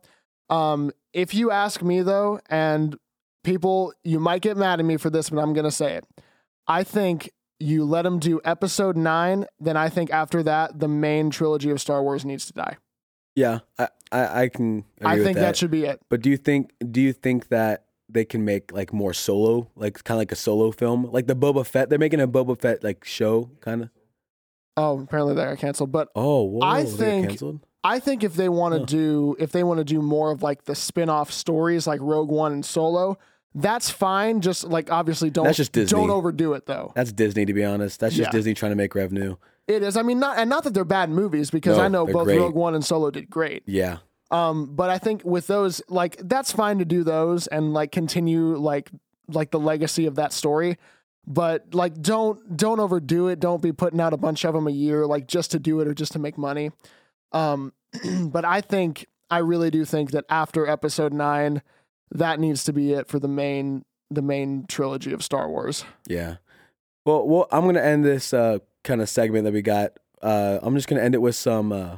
Um, 0.49 0.91
if 1.11 1.33
you 1.33 1.51
ask 1.51 1.81
me 1.81 2.01
though, 2.01 2.39
and 2.49 2.95
people, 3.43 3.93
you 4.03 4.19
might 4.19 4.41
get 4.41 4.57
mad 4.57 4.79
at 4.79 4.85
me 4.85 4.97
for 4.97 5.09
this, 5.09 5.29
but 5.29 5.39
I'm 5.39 5.53
gonna 5.53 5.71
say 5.71 5.95
it. 5.95 6.05
I 6.67 6.83
think 6.83 7.31
you 7.59 7.83
let 7.85 8.03
them 8.03 8.19
do 8.19 8.39
episode 8.43 8.97
nine, 8.97 9.45
then 9.59 9.77
I 9.77 9.89
think 9.89 10.11
after 10.11 10.41
that, 10.43 10.79
the 10.79 10.87
main 10.87 11.29
trilogy 11.29 11.69
of 11.69 11.79
Star 11.81 12.01
Wars 12.03 12.25
needs 12.25 12.45
to 12.47 12.53
die. 12.53 12.77
Yeah, 13.35 13.59
I 13.79 13.87
I, 14.11 14.41
I 14.43 14.49
can. 14.49 14.83
Agree 14.99 15.11
I 15.11 15.23
think 15.23 15.35
that. 15.35 15.41
that. 15.41 15.57
should 15.57 15.71
be 15.71 15.85
it. 15.85 16.01
But 16.09 16.21
do 16.21 16.29
you 16.29 16.37
think 16.37 16.71
do 16.91 16.99
you 17.01 17.13
think 17.13 17.47
that 17.49 17.85
they 18.09 18.25
can 18.25 18.43
make 18.43 18.71
like 18.73 18.91
more 18.91 19.13
solo, 19.13 19.69
like 19.75 20.03
kind 20.03 20.15
of 20.17 20.19
like 20.19 20.31
a 20.31 20.35
solo 20.35 20.71
film, 20.71 21.05
like 21.11 21.27
the 21.27 21.35
Boba 21.35 21.65
Fett? 21.65 21.89
They're 21.89 21.99
making 21.99 22.19
a 22.19 22.27
Boba 22.27 22.59
Fett 22.59 22.83
like 22.83 23.05
show, 23.05 23.51
kind 23.61 23.83
of. 23.83 23.89
Oh, 24.77 24.99
apparently 25.01 25.35
they 25.35 25.43
got 25.43 25.57
canceled. 25.59 25.91
But 25.91 26.09
Oh, 26.15 26.43
whoa, 26.43 26.59
I 26.61 26.83
think- 26.85 27.29
canceled. 27.29 27.59
I 27.83 27.99
think 27.99 28.23
if 28.23 28.35
they 28.35 28.47
want 28.47 28.73
to 28.75 28.79
Huh. 28.81 28.85
do 28.85 29.35
if 29.39 29.51
they 29.51 29.63
want 29.63 29.79
to 29.79 29.83
do 29.83 30.01
more 30.03 30.31
of 30.31 30.43
like 30.43 30.65
the 30.65 30.75
spin-off 30.75 31.31
stories 31.31 31.87
like 31.87 31.99
Rogue 32.01 32.29
One 32.29 32.51
and 32.51 32.65
Solo, 32.65 33.17
that's 33.53 33.89
fine. 33.89 34.41
Just 34.41 34.63
like 34.63 34.91
obviously 34.91 35.29
don't 35.29 35.45
That's 35.45 35.57
just 35.57 35.71
Disney. 35.73 35.97
don't 35.99 36.09
overdo 36.09 36.53
it 36.53 36.65
though. 36.65 36.91
That's 36.95 37.11
Disney, 37.11 37.45
to 37.45 37.53
be 37.53 37.63
honest. 37.63 37.99
That's 37.99 38.15
just 38.15 38.27
Yeah. 38.29 38.31
Disney 38.31 38.53
trying 38.53 38.71
to 38.71 38.75
make 38.75 38.95
revenue. 38.95 39.35
It 39.67 39.83
is. 39.83 39.95
I 39.97 40.01
mean, 40.01 40.19
not 40.19 40.37
and 40.37 40.49
not 40.49 40.63
that 40.63 40.73
they're 40.73 40.83
bad 40.85 41.09
movies 41.09 41.51
because 41.51 41.77
No, 41.77 41.83
I 41.83 41.87
know 41.87 42.05
they're 42.05 42.13
both 42.13 42.25
great. 42.25 42.39
Rogue 42.39 42.55
One 42.55 42.75
and 42.75 42.83
Solo 42.83 43.11
did 43.11 43.29
great. 43.29 43.63
Yeah, 43.65 43.97
Um, 44.31 44.67
but 44.75 44.89
I 44.89 44.97
think 44.97 45.23
with 45.23 45.47
those, 45.47 45.81
like 45.87 46.17
that's 46.17 46.51
fine 46.51 46.79
to 46.79 46.85
do 46.85 47.03
those 47.03 47.47
and 47.47 47.73
like 47.73 47.91
continue 47.91 48.55
like 48.57 48.89
like 49.27 49.51
the 49.51 49.59
legacy 49.59 50.05
of 50.05 50.15
that 50.15 50.33
story. 50.33 50.77
But 51.27 51.73
like 51.73 52.01
don't 52.01 52.57
don't 52.57 52.79
overdo 52.79 53.27
it. 53.27 53.39
Don't 53.39 53.61
be 53.61 53.71
putting 53.71 54.01
out 54.01 54.13
a 54.13 54.17
bunch 54.17 54.43
of 54.45 54.53
them 54.53 54.67
a 54.67 54.71
year 54.71 55.05
like 55.05 55.27
just 55.27 55.51
to 55.51 55.59
do 55.59 55.79
it 55.79 55.87
or 55.87 55.93
just 55.93 56.13
to 56.13 56.19
make 56.19 56.37
money. 56.37 56.71
Um, 57.31 57.73
but 58.23 58.43
I 58.45 58.61
think 58.61 59.05
I 59.29 59.37
really 59.37 59.69
do 59.69 59.85
think 59.85 60.11
that 60.11 60.25
after 60.29 60.67
Episode 60.67 61.13
Nine, 61.13 61.61
that 62.11 62.39
needs 62.39 62.63
to 62.65 62.73
be 62.73 62.93
it 62.93 63.07
for 63.07 63.19
the 63.19 63.27
main 63.27 63.83
the 64.09 64.21
main 64.21 64.65
trilogy 64.67 65.13
of 65.13 65.23
Star 65.23 65.49
Wars. 65.49 65.85
yeah. 66.07 66.35
Well, 67.05 67.27
well, 67.27 67.47
I'm 67.51 67.65
gonna 67.65 67.81
end 67.81 68.05
this 68.05 68.33
uh, 68.33 68.59
kind 68.83 69.01
of 69.01 69.09
segment 69.09 69.45
that 69.45 69.53
we 69.53 69.61
got. 69.61 69.93
Uh, 70.21 70.59
I'm 70.61 70.75
just 70.75 70.87
gonna 70.87 71.01
end 71.01 71.15
it 71.15 71.21
with 71.21 71.35
some 71.35 71.71
uh, 71.71 71.97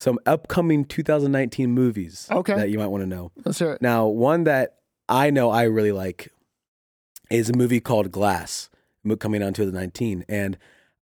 some 0.00 0.18
upcoming 0.26 0.84
2019 0.84 1.72
movies. 1.72 2.28
Okay. 2.30 2.54
that 2.54 2.70
you 2.70 2.78
might 2.78 2.86
want 2.88 3.02
to 3.02 3.08
know. 3.08 3.32
Let's 3.44 3.58
hear 3.58 3.72
it. 3.72 3.82
Now, 3.82 4.06
one 4.06 4.44
that 4.44 4.76
I 5.08 5.30
know 5.30 5.50
I 5.50 5.64
really 5.64 5.90
like 5.92 6.32
is 7.30 7.48
a 7.50 7.52
movie 7.54 7.80
called 7.80 8.12
Glass, 8.12 8.68
coming 9.18 9.42
out 9.42 9.48
in 9.48 9.54
2019. 9.54 10.24
And 10.28 10.56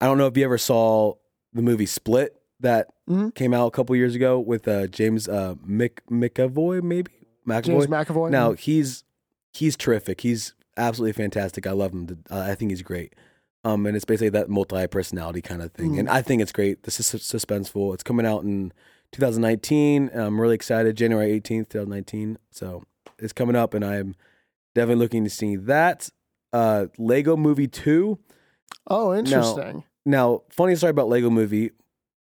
I 0.01 0.05
don't 0.05 0.17
know 0.17 0.27
if 0.27 0.35
you 0.35 0.43
ever 0.43 0.57
saw 0.57 1.13
the 1.53 1.61
movie 1.61 1.85
Split 1.85 2.35
that 2.59 2.87
Mhm. 3.09 3.33
came 3.35 3.53
out 3.53 3.67
a 3.67 3.71
couple 3.71 3.95
years 3.95 4.15
ago 4.15 4.39
with 4.39 4.67
uh, 4.67 4.87
James 4.87 5.27
uh, 5.29 5.55
Mc, 5.65 6.01
McAvoy, 6.09 6.81
maybe 6.83 7.11
McAvoy. 7.47 7.63
James 7.63 7.87
McAvoy. 7.87 8.29
Now 8.31 8.53
he's 8.53 9.03
he's 9.53 9.75
terrific. 9.77 10.21
He's 10.21 10.53
absolutely 10.77 11.13
fantastic. 11.13 11.67
I 11.67 11.71
love 11.71 11.91
him. 11.93 12.23
Uh, 12.29 12.39
I 12.39 12.55
think 12.55 12.71
he's 12.71 12.81
great. 12.81 13.13
Um, 13.65 13.85
and 13.85 13.95
it's 13.95 14.05
basically 14.05 14.29
that 14.29 14.49
multi 14.49 14.87
personality 14.87 15.41
kind 15.41 15.61
of 15.61 15.71
thing. 15.71 15.93
Mhm. 15.93 15.99
And 15.99 16.09
I 16.09 16.21
think 16.21 16.41
it's 16.41 16.51
great. 16.51 16.83
This 16.83 16.99
is 16.99 17.07
suspenseful. 17.07 17.93
It's 17.93 18.03
coming 18.03 18.25
out 18.25 18.43
in 18.43 18.73
2019. 19.13 20.09
And 20.09 20.21
I'm 20.21 20.41
really 20.41 20.55
excited. 20.55 20.97
January 20.97 21.31
18th, 21.31 21.69
2019. 21.69 22.37
So 22.51 22.83
it's 23.19 23.31
coming 23.33 23.55
up, 23.55 23.73
and 23.73 23.85
I'm 23.85 24.15
definitely 24.75 25.01
looking 25.01 25.23
to 25.23 25.29
see 25.29 25.55
that. 25.55 26.09
Uh, 26.51 26.87
Lego 26.97 27.37
Movie 27.37 27.67
Two. 27.67 28.19
oh, 28.87 29.13
interesting. 29.15 29.83
Now, 30.05 30.41
funny 30.49 30.75
story 30.75 30.91
about 30.91 31.07
Lego 31.07 31.29
Movie. 31.29 31.71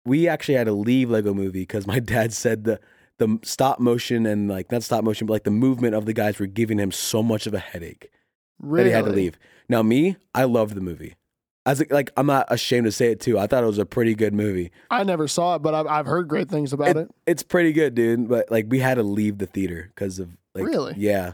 We 0.05 0.27
actually 0.27 0.55
had 0.55 0.67
to 0.67 0.71
leave 0.73 1.09
Lego 1.09 1.33
Movie 1.33 1.61
because 1.61 1.85
my 1.85 1.99
dad 2.13 2.31
said 2.31 2.63
the 2.63 2.79
the 3.17 3.39
stop 3.43 3.79
motion 3.79 4.25
and 4.25 4.49
like 4.49 4.71
not 4.71 4.83
stop 4.83 5.03
motion, 5.03 5.27
but 5.27 5.33
like 5.33 5.43
the 5.43 5.51
movement 5.51 5.95
of 5.95 6.05
the 6.05 6.13
guys 6.13 6.39
were 6.39 6.45
giving 6.47 6.77
him 6.77 6.91
so 6.91 7.23
much 7.23 7.47
of 7.47 7.53
a 7.53 7.59
headache 7.59 8.09
really 8.59 8.83
that 8.85 8.89
he 8.89 8.93
had 8.95 9.05
to 9.05 9.11
leave. 9.11 9.37
Now, 9.69 9.81
me, 9.83 10.17
I 10.33 10.43
loved 10.43 10.75
the 10.75 10.81
movie. 10.81 11.15
As 11.67 11.83
like, 11.89 12.11
I'm 12.15 12.27
not 12.27 12.45
ashamed 12.49 12.85
to 12.85 12.91
say 12.91 13.11
it 13.11 13.19
too. 13.19 13.39
I 13.39 13.47
thought 13.47 13.63
it 13.63 13.67
was 13.67 13.79
a 13.79 13.85
pretty 13.87 14.13
good 14.13 14.33
movie. 14.35 14.71
I 14.91 15.03
never 15.03 15.27
saw 15.27 15.55
it, 15.55 15.59
but 15.63 15.73
I've 15.73 15.87
I've 15.87 16.05
heard 16.05 16.27
great 16.27 16.47
things 16.49 16.73
about 16.73 16.95
it. 16.97 17.09
It's 17.25 17.41
pretty 17.41 17.73
good, 17.73 17.95
dude. 17.95 18.27
But 18.27 18.51
like, 18.51 18.65
we 18.69 18.79
had 18.79 18.95
to 18.95 19.03
leave 19.03 19.39
the 19.39 19.47
theater 19.47 19.91
because 19.95 20.19
of 20.19 20.29
like, 20.53 20.65
Really? 20.65 20.93
yeah. 20.97 21.33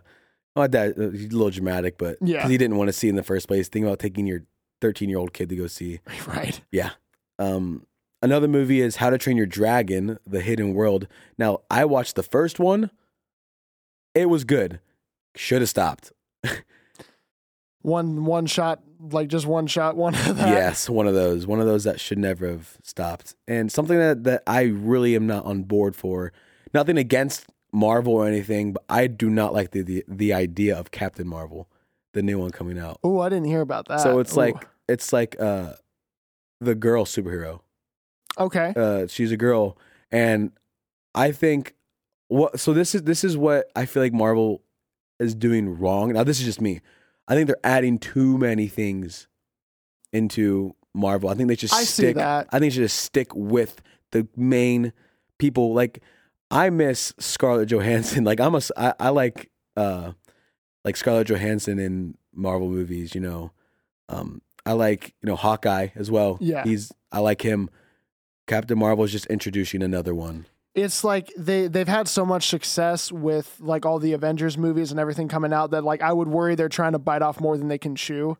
My 0.55 0.67
dad, 0.67 0.93
uh, 0.99 1.09
he's 1.09 1.25
a 1.27 1.29
little 1.29 1.49
dramatic, 1.49 1.97
but 1.97 2.17
yeah, 2.21 2.37
because 2.37 2.51
he 2.51 2.57
didn't 2.57 2.77
want 2.77 2.87
to 2.89 2.93
see 2.93 3.07
it 3.07 3.11
in 3.11 3.15
the 3.17 3.23
first 3.23 3.47
place. 3.47 3.67
Think 3.69 3.85
about 3.85 3.99
taking 3.99 4.25
your 4.27 4.43
13 4.81 5.09
year 5.09 5.17
old 5.17 5.33
kid 5.33 5.49
to 5.49 5.55
go 5.55 5.67
see. 5.67 5.99
Right. 6.27 6.61
Yeah. 6.71 6.91
Um, 7.39 7.85
another 8.21 8.47
movie 8.47 8.81
is 8.81 8.97
How 8.97 9.09
to 9.09 9.17
Train 9.17 9.37
Your 9.37 9.45
Dragon: 9.45 10.19
The 10.25 10.41
Hidden 10.41 10.73
World. 10.73 11.07
Now, 11.37 11.59
I 11.69 11.85
watched 11.85 12.15
the 12.15 12.23
first 12.23 12.59
one. 12.59 12.91
It 14.13 14.29
was 14.29 14.43
good. 14.43 14.79
Should 15.35 15.61
have 15.61 15.69
stopped. 15.69 16.11
One 17.83 18.25
one 18.25 18.45
shot, 18.45 18.81
like 18.99 19.27
just 19.27 19.47
one 19.47 19.65
shot, 19.65 19.95
one 19.95 20.13
of 20.13 20.37
that. 20.37 20.49
Yes, 20.49 20.87
one 20.87 21.07
of 21.07 21.15
those. 21.15 21.47
One 21.47 21.59
of 21.59 21.65
those 21.65 21.83
that 21.85 21.99
should 21.99 22.19
never 22.19 22.47
have 22.47 22.77
stopped. 22.83 23.33
And 23.47 23.71
something 23.71 23.97
that, 23.97 24.23
that 24.25 24.43
I 24.45 24.63
really 24.63 25.15
am 25.15 25.25
not 25.25 25.45
on 25.45 25.63
board 25.63 25.95
for. 25.95 26.31
Nothing 26.75 26.97
against 26.97 27.47
Marvel 27.73 28.13
or 28.13 28.27
anything, 28.27 28.73
but 28.73 28.83
I 28.87 29.07
do 29.07 29.31
not 29.31 29.53
like 29.53 29.71
the 29.71 29.81
the, 29.81 30.03
the 30.07 30.31
idea 30.31 30.77
of 30.77 30.91
Captain 30.91 31.27
Marvel, 31.27 31.67
the 32.13 32.21
new 32.21 32.37
one 32.37 32.51
coming 32.51 32.77
out. 32.77 32.99
Oh, 33.03 33.19
I 33.19 33.29
didn't 33.29 33.45
hear 33.47 33.61
about 33.61 33.87
that. 33.87 34.01
so 34.01 34.19
it's 34.19 34.33
Ooh. 34.33 34.41
like 34.41 34.67
it's 34.87 35.11
like 35.11 35.35
uh 35.39 35.73
the 36.59 36.75
girl 36.75 37.05
superhero. 37.05 37.61
Okay, 38.37 38.73
uh, 38.75 39.07
she's 39.07 39.31
a 39.31 39.37
girl, 39.37 39.77
and 40.11 40.51
I 41.15 41.31
think 41.31 41.75
what. 42.27 42.59
So 42.59 42.73
this 42.73 42.95
is 42.95 43.03
this 43.03 43.23
is 43.23 43.37
what 43.37 43.69
I 43.75 43.85
feel 43.85 44.03
like 44.03 44.13
Marvel 44.13 44.63
is 45.19 45.35
doing 45.35 45.77
wrong. 45.79 46.13
Now 46.13 46.23
this 46.23 46.39
is 46.39 46.45
just 46.45 46.61
me. 46.61 46.81
I 47.27 47.35
think 47.35 47.47
they're 47.47 47.57
adding 47.63 47.97
too 47.99 48.37
many 48.37 48.67
things 48.67 49.27
into 50.11 50.75
Marvel. 50.93 51.29
I 51.29 51.33
think 51.35 51.47
they 51.49 51.55
should 51.55 51.71
I 51.71 51.83
see 51.83 52.03
stick. 52.03 52.15
that. 52.17 52.47
I 52.51 52.59
think 52.59 52.71
they 52.71 52.75
should 52.75 52.83
just 52.83 52.99
stick 52.99 53.33
with 53.33 53.81
the 54.11 54.27
main 54.35 54.93
people. 55.37 55.73
Like 55.73 56.01
I 56.49 56.69
miss 56.69 57.13
Scarlett 57.19 57.69
Johansson. 57.69 58.23
Like 58.25 58.39
I'm 58.39 58.55
a 58.55 58.61
I, 58.77 58.93
I 58.99 59.09
like 59.09 59.49
uh 59.77 60.11
like 60.83 60.97
Scarlett 60.97 61.27
Johansson 61.27 61.79
in 61.79 62.15
Marvel 62.33 62.69
movies. 62.69 63.15
You 63.15 63.21
know, 63.21 63.51
um 64.09 64.41
I 64.65 64.73
like 64.73 65.13
you 65.21 65.27
know 65.27 65.35
Hawkeye 65.35 65.89
as 65.95 66.11
well. 66.11 66.37
Yeah. 66.41 66.63
he's 66.63 66.91
I 67.11 67.19
like 67.19 67.41
him. 67.41 67.69
Captain 68.51 68.77
Marvel 68.77 69.05
is 69.05 69.13
just 69.13 69.27
introducing 69.27 69.81
another 69.81 70.13
one. 70.13 70.45
it's 70.75 71.05
like 71.05 71.31
they 71.37 71.67
they've 71.67 71.87
had 71.87 72.09
so 72.09 72.25
much 72.25 72.47
success 72.49 73.09
with 73.09 73.55
like 73.61 73.85
all 73.85 73.97
the 73.97 74.11
Avengers 74.11 74.57
movies 74.57 74.91
and 74.91 74.99
everything 74.99 75.29
coming 75.29 75.53
out 75.53 75.71
that 75.71 75.85
like 75.85 76.01
I 76.01 76.11
would 76.11 76.27
worry 76.27 76.55
they're 76.55 76.67
trying 76.67 76.91
to 76.91 76.99
bite 76.99 77.21
off 77.21 77.39
more 77.39 77.57
than 77.57 77.69
they 77.69 77.77
can 77.77 77.95
chew. 77.95 78.37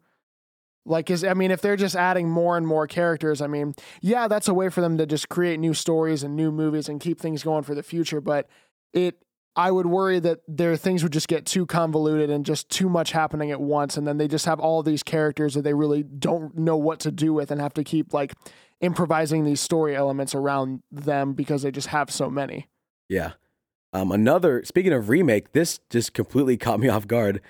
Like, 0.85 1.09
is 1.09 1.23
I 1.23 1.33
mean, 1.33 1.49
if 1.49 1.61
they're 1.61 1.77
just 1.77 1.95
adding 1.95 2.29
more 2.29 2.57
and 2.57 2.67
more 2.67 2.87
characters, 2.87 3.41
I 3.41 3.47
mean, 3.47 3.73
yeah, 4.01 4.27
that's 4.27 4.49
a 4.49 4.53
way 4.53 4.67
for 4.67 4.81
them 4.81 4.97
to 4.97 5.05
just 5.05 5.29
create 5.29 5.59
new 5.61 5.73
stories 5.73 6.23
and 6.23 6.35
new 6.35 6.51
movies 6.51 6.89
and 6.89 6.99
keep 6.99 7.21
things 7.21 7.41
going 7.41 7.63
for 7.63 7.73
the 7.73 7.83
future. 7.83 8.19
But 8.19 8.49
it, 8.91 9.23
I 9.55 9.71
would 9.71 9.85
worry 9.85 10.19
that 10.19 10.39
their 10.45 10.75
things 10.75 11.03
would 11.03 11.13
just 11.13 11.27
get 11.27 11.45
too 11.45 11.65
convoluted 11.65 12.29
and 12.29 12.45
just 12.45 12.69
too 12.69 12.89
much 12.89 13.11
happening 13.11 13.51
at 13.51 13.61
once, 13.61 13.95
and 13.95 14.07
then 14.07 14.17
they 14.17 14.27
just 14.27 14.45
have 14.45 14.59
all 14.59 14.83
these 14.83 15.03
characters 15.03 15.53
that 15.53 15.61
they 15.61 15.73
really 15.73 16.03
don't 16.03 16.57
know 16.57 16.77
what 16.77 16.99
to 17.01 17.11
do 17.11 17.31
with 17.31 17.51
and 17.51 17.61
have 17.61 17.75
to 17.75 17.83
keep 17.83 18.13
like 18.13 18.33
improvising 18.81 19.45
these 19.45 19.61
story 19.61 19.95
elements 19.95 20.35
around 20.35 20.81
them 20.91 21.33
because 21.33 21.61
they 21.61 21.71
just 21.71 21.87
have 21.87 22.11
so 22.11 22.29
many. 22.29 22.67
Yeah. 23.07 23.33
Um, 23.93 24.11
another 24.11 24.63
speaking 24.65 24.93
of 24.93 25.09
remake, 25.09 25.53
this 25.53 25.79
just 25.89 26.13
completely 26.13 26.57
caught 26.57 26.79
me 26.79 26.89
off 26.89 27.07
guard. 27.07 27.41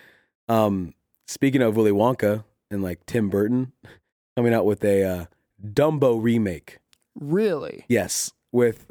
Um, 0.47 0.93
speaking 1.27 1.61
of 1.61 1.75
Willy 1.75 1.91
Wonka 1.91 2.43
and 2.69 2.83
like 2.83 3.05
Tim 3.05 3.29
Burton 3.29 3.71
coming 4.35 4.53
out 4.53 4.65
with 4.65 4.83
a 4.83 5.03
uh, 5.03 5.25
Dumbo 5.63 6.21
remake. 6.21 6.79
Really? 7.15 7.85
Yes, 7.87 8.31
with 8.51 8.85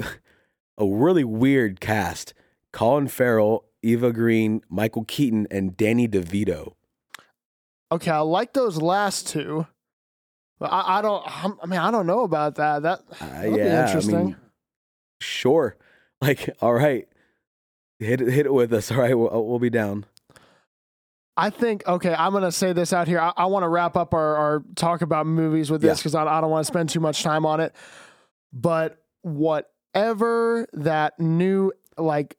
a 0.79 0.87
really 0.87 1.24
weird 1.24 1.81
cast: 1.81 2.35
Colin 2.72 3.09
Farrell, 3.09 3.64
Eva 3.83 4.12
Green, 4.12 4.62
Michael 4.68 5.05
Keaton, 5.05 5.46
and 5.50 5.76
Danny 5.76 6.07
DeVito. 6.07 6.74
Okay, 7.92 8.11
I 8.11 8.20
like 8.20 8.53
those 8.53 8.81
last 8.81 9.26
two. 9.26 9.66
I, 10.60 10.98
I 10.98 11.02
don't. 11.02 11.24
I 11.62 11.66
mean, 11.66 11.80
I 11.80 11.90
don't 11.90 12.06
know 12.06 12.20
about 12.24 12.56
that. 12.56 12.82
That 12.82 13.00
Uh, 13.20 13.46
yeah, 13.46 13.82
I 13.82 13.86
interesting. 13.86 14.24
mean, 14.24 14.36
sure. 15.20 15.76
Like, 16.22 16.50
all 16.60 16.74
right, 16.74 17.08
hit 17.98 18.20
it, 18.20 18.28
hit 18.30 18.44
it 18.44 18.52
with 18.52 18.74
us. 18.74 18.90
All 18.92 18.98
right, 18.98 19.16
we'll, 19.16 19.46
we'll 19.48 19.58
be 19.58 19.70
down. 19.70 20.04
I 21.34 21.48
think 21.48 21.82
okay. 21.86 22.12
I'm 22.12 22.32
gonna 22.34 22.52
say 22.52 22.74
this 22.74 22.92
out 22.92 23.08
here. 23.08 23.18
I, 23.18 23.32
I 23.38 23.46
want 23.46 23.62
to 23.62 23.68
wrap 23.68 23.96
up 23.96 24.12
our, 24.12 24.36
our 24.36 24.62
talk 24.74 25.00
about 25.00 25.26
movies 25.26 25.70
with 25.70 25.80
this 25.80 25.88
Yeah. 25.98 26.00
because 26.00 26.14
I, 26.14 26.26
I 26.26 26.42
don't 26.42 26.50
want 26.50 26.66
to 26.66 26.70
spend 26.70 26.90
too 26.90 27.00
much 27.00 27.22
time 27.22 27.46
on 27.46 27.60
it. 27.60 27.74
But 28.52 29.02
whatever 29.22 30.66
that 30.74 31.18
new 31.18 31.72
like 31.96 32.36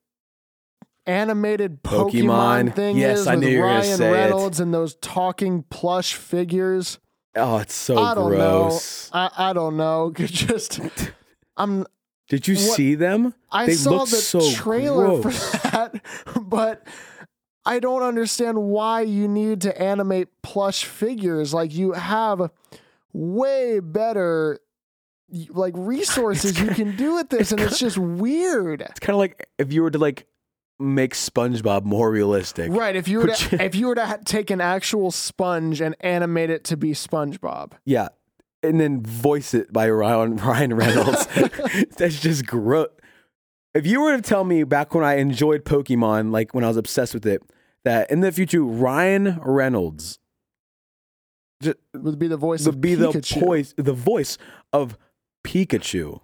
animated 1.08 1.82
Pokemon, 1.84 2.12
Pokemon. 2.70 2.76
thing 2.76 2.98
Yes, 2.98 3.22
is 3.22 3.28
I 3.28 3.34
with 3.36 3.44
knew 3.46 3.50
you 3.50 3.60
were 3.62 3.66
gonna 3.68 3.80
Ryan 3.80 3.98
say 3.98 4.10
it. 4.10 4.12
Reynolds 4.12 4.60
and 4.60 4.72
those 4.72 4.94
talking 4.96 5.64
plush 5.72 6.14
figures, 6.14 7.00
Oh, 7.36 7.58
it's 7.60 7.74
so 7.74 7.98
I 7.98 8.14
don't 8.14 8.30
gross. 8.32 9.10
know. 9.14 9.20
I, 9.20 9.50
I 9.50 9.54
don't 9.54 9.78
know. 9.78 10.12
Just 10.16 10.80
I'm 11.58 11.86
Did 12.30 12.48
you 12.48 12.56
What- 12.56 12.76
see 12.76 12.96
them? 12.96 13.34
I 13.52 13.66
They 13.68 13.74
saw 13.76 14.00
the 14.00 14.08
so 14.18 14.52
trailer 14.52 15.22
gross. 15.22 15.50
for 15.52 15.58
that, 15.70 16.02
but 16.42 16.86
I 17.66 17.80
don't 17.80 18.02
understand 18.04 18.58
why 18.62 19.02
you 19.02 19.28
need 19.28 19.62
to 19.62 19.82
animate 19.82 20.30
plush 20.42 20.86
figures. 20.86 21.54
Like 21.54 21.74
you 21.74 21.92
have 21.94 22.50
way 23.14 23.80
better 23.80 24.60
like 25.50 25.74
resources 25.78 26.60
you 26.60 26.70
can 26.70 26.96
do 26.96 27.16
with 27.16 27.30
this, 27.30 27.52
and 27.52 27.62
it's 27.62 27.80
just 27.80 27.98
weird. 27.98 28.82
It's 28.82 29.00
kind 29.00 29.16
of 29.16 29.20
like 29.20 29.48
if 29.58 29.72
you 29.72 29.84
were 29.84 29.92
to 29.92 30.00
like 30.00 30.26
make 30.82 31.14
SpongeBob 31.14 31.84
more 31.84 32.12
realistic. 32.12 32.72
Right? 32.72 32.96
If 32.96 33.08
you 33.08 33.20
were 33.20 33.28
to 33.28 33.64
if 33.64 33.76
you 33.76 33.88
were 33.88 33.96
to 33.96 34.20
take 34.26 34.50
an 34.50 34.62
actual 34.62 35.12
sponge 35.12 35.82
and 35.82 35.96
animate 36.00 36.50
it 36.50 36.64
to 36.66 36.78
be 36.78 36.92
SpongeBob, 36.92 37.74
Yeah. 37.86 38.10
And 38.64 38.80
then 38.80 39.02
voice 39.02 39.56
it 39.56 39.74
by 39.74 39.90
Ryan, 39.90 40.36
Ryan 40.38 40.76
Reynolds. 40.76 41.28
That's 41.98 42.20
just 42.20 42.46
gross. 42.46 42.90
If 43.74 43.88
you 43.88 44.02
were 44.02 44.16
to 44.16 44.22
tell 44.22 44.44
me 44.44 44.64
back 44.66 44.94
when 44.94 45.04
I 45.04 45.16
enjoyed 45.16 45.64
Pokemon, 45.64 46.32
like 46.32 46.54
when 46.54 46.64
I 46.64 46.68
was 46.68 46.78
obsessed 46.78 47.14
with 47.14 47.26
it, 47.26 47.42
that 47.86 48.12
in 48.12 48.20
the 48.20 48.32
future 48.32 48.64
Ryan 48.64 49.40
Reynolds 49.44 50.20
just 51.62 51.78
would 51.94 52.20
be 52.20 52.28
the 52.28 52.38
voice 52.38 52.66
would 52.66 52.82
be 52.82 52.96
the 52.96 53.12
voice, 53.12 53.74
the 53.78 53.94
voice 53.94 54.38
of 54.74 54.98
Pikachu. 55.44 56.22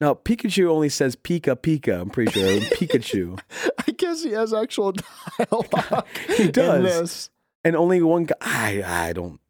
Now 0.00 0.14
Pikachu 0.14 0.68
only 0.68 0.88
says 0.88 1.16
Pika 1.16 1.56
Pika. 1.56 2.00
I'm 2.00 2.10
pretty 2.10 2.32
sure 2.32 2.60
Pikachu, 2.76 3.38
I 3.86 3.92
guess 3.92 4.22
he 4.22 4.32
has 4.32 4.52
actual 4.52 4.92
dialogue. 5.38 6.06
He 6.36 6.50
does. 6.50 7.30
And 7.64 7.76
only 7.76 8.02
one 8.02 8.24
guy. 8.24 8.36
I 8.40 8.82
I 8.84 9.12
don't. 9.12 9.40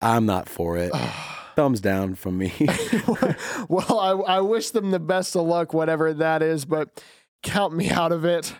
I'm 0.00 0.26
not 0.26 0.48
for 0.48 0.76
it. 0.76 0.92
Thumbs 1.56 1.80
down 1.80 2.16
from 2.16 2.36
me. 2.36 2.52
well, 3.68 3.98
I, 4.26 4.38
I 4.38 4.40
wish 4.40 4.70
them 4.70 4.90
the 4.90 4.98
best 4.98 5.36
of 5.36 5.46
luck, 5.46 5.72
whatever 5.72 6.12
that 6.12 6.42
is, 6.42 6.64
but 6.64 7.00
count 7.44 7.76
me 7.76 7.90
out 7.90 8.10
of 8.10 8.24
it. 8.24 8.52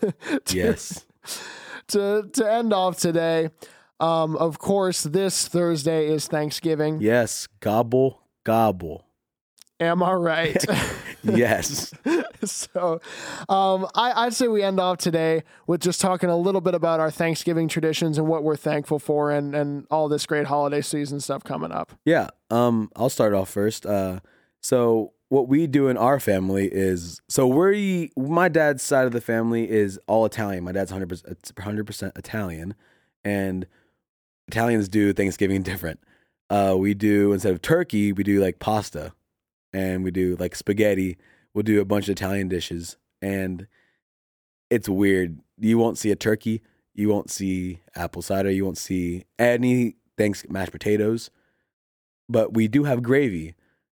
to, 0.00 0.56
yes. 0.56 1.04
To 1.88 2.28
to 2.32 2.50
end 2.50 2.72
off 2.72 2.98
today, 2.98 3.50
um, 4.00 4.36
of 4.36 4.58
course, 4.58 5.02
this 5.02 5.48
Thursday 5.48 6.08
is 6.08 6.28
Thanksgiving. 6.28 7.00
Yes. 7.02 7.46
Gobble 7.60 8.22
gobble. 8.44 9.06
Am 9.80 10.02
I 10.02 10.12
right? 10.12 10.64
Yes. 11.22 11.92
so, 12.44 13.00
um, 13.48 13.86
I, 13.94 14.24
I'd 14.24 14.34
say 14.34 14.48
we 14.48 14.62
end 14.62 14.80
off 14.80 14.98
today 14.98 15.42
with 15.66 15.80
just 15.80 16.00
talking 16.00 16.30
a 16.30 16.36
little 16.36 16.60
bit 16.60 16.74
about 16.74 17.00
our 17.00 17.10
Thanksgiving 17.10 17.68
traditions 17.68 18.18
and 18.18 18.26
what 18.26 18.42
we're 18.42 18.56
thankful 18.56 18.98
for, 18.98 19.30
and 19.30 19.54
and 19.54 19.86
all 19.90 20.08
this 20.08 20.26
great 20.26 20.46
holiday 20.46 20.80
season 20.80 21.20
stuff 21.20 21.44
coming 21.44 21.72
up. 21.72 21.92
Yeah. 22.04 22.28
Um, 22.50 22.90
I'll 22.96 23.10
start 23.10 23.34
off 23.34 23.50
first. 23.50 23.84
Uh, 23.86 24.20
so 24.60 25.12
what 25.28 25.48
we 25.48 25.66
do 25.66 25.88
in 25.88 25.96
our 25.96 26.18
family 26.18 26.68
is 26.72 27.20
so 27.28 27.46
we 27.46 28.10
my 28.16 28.48
dad's 28.48 28.82
side 28.82 29.06
of 29.06 29.12
the 29.12 29.20
family 29.20 29.70
is 29.70 29.98
all 30.06 30.24
Italian. 30.24 30.64
My 30.64 30.72
dad's 30.72 30.90
hundred 30.90 31.08
percent 31.08 31.52
hundred 31.58 31.86
percent 31.86 32.16
Italian, 32.16 32.74
and 33.24 33.66
Italians 34.48 34.88
do 34.88 35.12
Thanksgiving 35.12 35.62
different. 35.64 36.00
Uh, 36.48 36.74
we 36.76 36.94
do 36.94 37.32
instead 37.32 37.52
of 37.52 37.62
turkey, 37.62 38.12
we 38.12 38.24
do 38.24 38.40
like 38.40 38.58
pasta, 38.58 39.12
and 39.72 40.04
we 40.04 40.10
do 40.10 40.36
like 40.38 40.54
spaghetti. 40.54 41.18
We'll 41.54 41.62
do 41.62 41.80
a 41.80 41.84
bunch 41.84 42.08
of 42.08 42.12
Italian 42.12 42.48
dishes, 42.48 42.96
and 43.20 43.66
it's 44.70 44.88
weird. 44.88 45.40
You 45.58 45.78
won't 45.78 45.98
see 45.98 46.10
a 46.10 46.16
turkey. 46.16 46.62
You 46.94 47.08
won't 47.08 47.30
see 47.30 47.80
apple 47.94 48.22
cider. 48.22 48.50
You 48.50 48.64
won't 48.64 48.78
see 48.78 49.24
any 49.38 49.96
thanks 50.16 50.44
mashed 50.48 50.72
potatoes 50.72 51.30
but 52.30 52.54
we 52.54 52.68
do 52.68 52.84
have 52.84 53.02
gravy. 53.02 53.54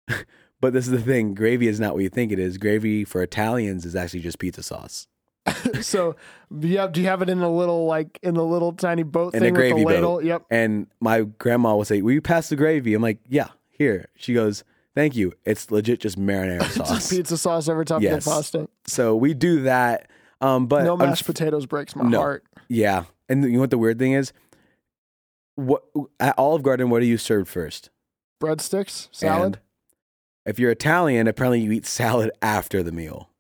but 0.61 0.73
this 0.73 0.87
is 0.87 0.91
the 0.91 1.01
thing 1.01 1.35
gravy 1.35 1.69
is 1.69 1.81
not 1.81 1.95
what 1.95 2.03
you 2.03 2.11
think 2.11 2.33
it 2.33 2.39
is. 2.39 2.59
Gravy 2.59 3.05
for 3.05 3.23
Italians 3.23 3.87
is 3.87 3.95
actually 3.95 4.21
just 4.21 4.39
pizza 4.39 4.63
sauce. 4.63 5.07
so, 5.83 6.17
do 6.59 6.69
you 6.69 6.79
have 6.79 6.93
do 6.93 7.01
you 7.01 7.07
have 7.07 7.23
it 7.23 7.29
in 7.31 7.41
a 7.41 7.51
little 7.51 7.87
like 7.87 8.19
in 8.23 8.37
a 8.37 8.43
little 8.43 8.73
tiny 8.73 9.03
boat 9.03 9.35
In 9.35 9.43
a 9.43 9.47
thing 9.47 9.55
with 9.55 9.61
gravy 9.61 9.81
the 9.81 9.85
boat. 9.85 9.95
ladle? 9.95 10.25
Yep. 10.25 10.47
And 10.51 10.87
my 11.01 11.23
grandma 11.23 11.77
will 11.77 11.85
say, 11.85 12.03
Will 12.03 12.13
you 12.13 12.23
pass 12.23 12.49
the 12.49 12.57
gravy? 12.57 12.95
I'm 12.95 13.03
like, 13.03 13.19
Yeah, 13.29 13.49
here. 13.71 14.09
She 14.17 14.35
goes, 14.35 14.65
Thank 14.95 15.17
you. 15.17 15.33
It's 15.45 15.71
legit 15.71 16.01
just 16.01 16.19
marinara 16.19 16.61
Just 16.75 16.77
sauce. 16.77 17.11
pizza 17.11 17.37
sauce 17.37 17.69
over 17.69 17.85
top 17.85 18.01
Yes. 18.03 18.19
of 18.19 18.25
the 18.25 18.31
pasta. 18.31 18.69
so 18.87 19.17
we 19.17 19.35
do 19.35 19.63
that. 19.63 20.09
Um, 20.41 20.67
but 20.67 20.85
no 20.85 20.97
mashed 20.97 21.25
potatoes 21.25 21.67
breaks 21.67 21.97
my 21.97 22.05
No. 22.09 22.19
heart. 22.19 22.45
yeah. 22.69 23.05
And 23.29 23.43
you 23.45 23.53
know 23.53 23.61
what 23.61 23.71
the 23.71 23.79
weird 23.79 23.99
thing 23.99 24.13
is? 24.13 24.33
What 25.57 25.85
at 26.21 26.35
Olive 26.39 26.63
Garden, 26.63 26.91
what 26.91 27.01
do 27.01 27.07
you 27.07 27.17
serve 27.17 27.49
first? 27.49 27.91
Breadsticks, 28.43 29.09
salad. 29.13 29.45
And 29.55 29.59
if 30.45 30.59
you're 30.59 30.71
Italian, 30.71 31.27
apparently 31.29 31.61
you 31.61 31.73
eat 31.73 31.87
salad 31.87 32.31
after 32.43 32.83
the 32.83 32.93
meal. 32.93 33.31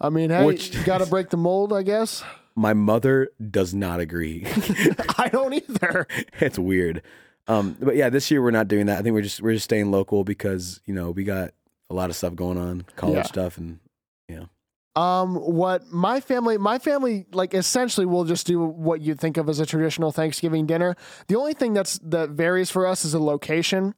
I 0.00 0.08
mean, 0.08 0.30
hey, 0.30 0.44
Which- 0.44 0.74
you 0.74 0.82
got 0.84 0.98
to 0.98 1.06
break 1.06 1.30
the 1.30 1.36
mold, 1.36 1.72
I 1.72 1.82
guess. 1.82 2.22
My 2.58 2.72
mother 2.72 3.28
does 3.50 3.74
not 3.74 4.00
agree. 4.00 4.46
I 5.18 5.28
don't 5.30 5.52
either. 5.52 6.06
it's 6.40 6.58
weird. 6.58 7.02
Um, 7.48 7.76
but 7.80 7.96
yeah, 7.96 8.08
this 8.10 8.30
year 8.30 8.42
we're 8.42 8.50
not 8.50 8.68
doing 8.68 8.86
that. 8.86 8.98
I 8.98 9.02
think 9.02 9.14
we're 9.14 9.22
just 9.22 9.40
we're 9.40 9.52
just 9.54 9.64
staying 9.64 9.90
local 9.90 10.24
because 10.24 10.80
you 10.86 10.94
know 10.94 11.10
we 11.10 11.24
got 11.24 11.52
a 11.90 11.94
lot 11.94 12.10
of 12.10 12.16
stuff 12.16 12.34
going 12.34 12.58
on, 12.58 12.84
college 12.96 13.16
Yeah. 13.16 13.22
stuff, 13.22 13.58
and 13.58 13.78
yeah. 14.28 14.44
Um, 14.96 15.34
what 15.36 15.92
my 15.92 16.20
family, 16.20 16.56
my 16.56 16.78
family, 16.78 17.26
like 17.32 17.52
essentially, 17.52 18.06
will 18.06 18.24
just 18.24 18.46
do 18.46 18.64
what 18.64 19.00
you 19.02 19.14
think 19.14 19.36
of 19.36 19.48
as 19.48 19.60
a 19.60 19.66
traditional 19.66 20.10
Thanksgiving 20.10 20.66
dinner. 20.66 20.96
The 21.28 21.36
only 21.36 21.52
thing 21.52 21.74
that's 21.74 21.98
that 22.02 22.30
varies 22.30 22.70
for 22.70 22.86
us 22.86 23.04
is 23.04 23.12
a 23.14 23.18
location. 23.20 23.94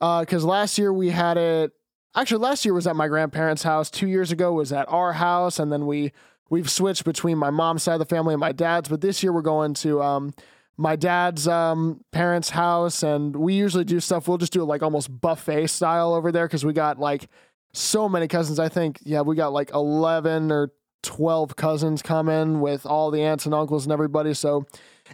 Uh, 0.00 0.20
because 0.20 0.44
last 0.44 0.78
year 0.78 0.92
we 0.92 1.10
had 1.10 1.36
it. 1.36 1.72
Actually, 2.14 2.40
last 2.40 2.64
year 2.64 2.72
was 2.74 2.86
at 2.86 2.94
my 2.96 3.08
grandparents' 3.08 3.62
house. 3.64 3.90
Two 3.90 4.06
years 4.06 4.30
ago 4.30 4.52
was 4.52 4.72
at 4.72 4.88
our 4.88 5.14
house, 5.14 5.58
and 5.58 5.72
then 5.72 5.84
we 5.84 6.12
we've 6.48 6.70
switched 6.70 7.04
between 7.04 7.36
my 7.36 7.50
mom's 7.50 7.82
side 7.82 7.94
of 7.94 7.98
the 7.98 8.06
family 8.06 8.32
and 8.32 8.40
my 8.40 8.52
dad's. 8.52 8.88
But 8.88 9.00
this 9.00 9.22
year 9.22 9.32
we're 9.32 9.42
going 9.42 9.74
to 9.74 10.00
um 10.02 10.32
my 10.76 10.96
dad's 10.96 11.48
um 11.48 12.04
parents' 12.12 12.50
house, 12.50 13.02
and 13.02 13.34
we 13.34 13.54
usually 13.54 13.84
do 13.84 14.00
stuff. 14.00 14.28
We'll 14.28 14.38
just 14.38 14.52
do 14.52 14.62
it 14.62 14.66
like 14.66 14.82
almost 14.82 15.20
buffet 15.20 15.68
style 15.68 16.14
over 16.14 16.30
there 16.32 16.46
because 16.46 16.64
we 16.64 16.72
got 16.72 16.98
like 16.98 17.28
so 17.72 18.08
many 18.08 18.28
cousins. 18.28 18.58
I 18.58 18.68
think, 18.68 18.98
yeah, 19.02 19.20
we 19.20 19.36
got 19.36 19.52
like 19.52 19.70
11 19.72 20.50
or 20.50 20.72
12 21.02 21.56
cousins 21.56 22.02
coming 22.02 22.60
with 22.60 22.86
all 22.86 23.10
the 23.10 23.22
aunts 23.22 23.46
and 23.46 23.54
uncles 23.54 23.84
and 23.84 23.92
everybody. 23.92 24.34
So 24.34 24.66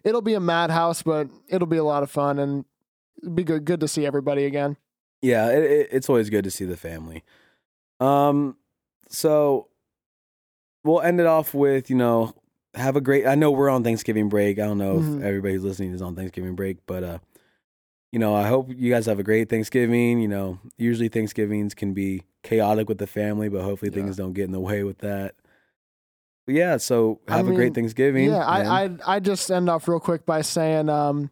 it'll 0.05 0.23
be 0.23 0.35
a 0.35 0.41
madhouse, 0.41 1.03
but 1.03 1.29
it'll 1.49 1.67
be 1.67 1.77
a 1.77 1.85
lot 1.85 2.03
of 2.03 2.11
fun 2.11 2.39
and 2.39 2.65
be 3.35 3.45
good, 3.45 3.65
good 3.65 3.81
to 3.81 3.89
see 3.89 4.07
everybody 4.07 4.45
again. 4.45 4.77
yeah, 5.23 5.51
it, 5.51 5.63
it, 5.63 5.89
it's 5.93 6.09
always 6.09 6.31
good 6.31 6.45
to 6.45 6.51
see 6.51 6.65
the 6.65 6.77
family. 6.77 7.23
Um, 8.01 8.57
so 9.09 9.69
we'll 10.83 11.01
end 11.01 11.21
it 11.21 11.27
off 11.27 11.55
with 11.55 11.89
you 11.91 11.97
know 11.97 12.35
have 12.75 12.97
a 12.97 13.01
great. 13.01 13.27
I 13.27 13.35
know 13.35 13.51
we're 13.51 13.69
on 13.71 13.85
Thanksgiving 13.85 14.29
break. 14.29 14.59
I 14.59 14.67
don't 14.67 14.79
know 14.79 14.97
Mhm. 14.99 15.19
if 15.19 15.25
everybody 15.25 15.55
who's 15.55 15.65
listening 15.65 15.93
is 15.93 16.03
on 16.03 16.15
Thanksgiving 16.17 16.55
break, 16.55 16.79
but 16.87 17.05
uh, 17.05 17.19
you 18.11 18.19
know, 18.19 18.35
I 18.35 18.47
hope 18.49 18.69
you 18.75 18.91
guys 18.91 19.07
have 19.07 19.19
a 19.19 19.23
great 19.23 19.49
Thanksgiving. 19.49 20.21
You 20.21 20.29
know, 20.29 20.59
usually 20.77 21.09
Thanksgivings 21.09 21.75
can 21.75 21.93
be 21.95 22.23
chaotic 22.43 22.89
with 22.89 22.99
the 22.99 23.07
family, 23.07 23.49
but 23.49 23.63
hopefully 23.63 23.91
Yeah. 23.95 24.03
things 24.03 24.17
don't 24.17 24.33
get 24.33 24.45
in 24.45 24.53
the 24.53 24.61
way 24.61 24.83
with 24.85 24.99
that. 24.99 25.35
But 26.47 26.55
yeah, 26.57 26.77
so 26.79 27.21
I 27.29 27.37
have 27.37 27.47
a 27.49 27.55
great 27.55 27.75
Thanksgiving. 27.75 28.31
Yeah. 28.31 28.45
I, 28.45 28.85
I 28.85 28.91
I 29.07 29.21
just 29.21 29.51
end 29.51 29.69
off 29.71 29.87
real 29.87 30.01
quick 30.01 30.27
by 30.27 30.41
saying, 30.43 30.89
um, 30.89 31.31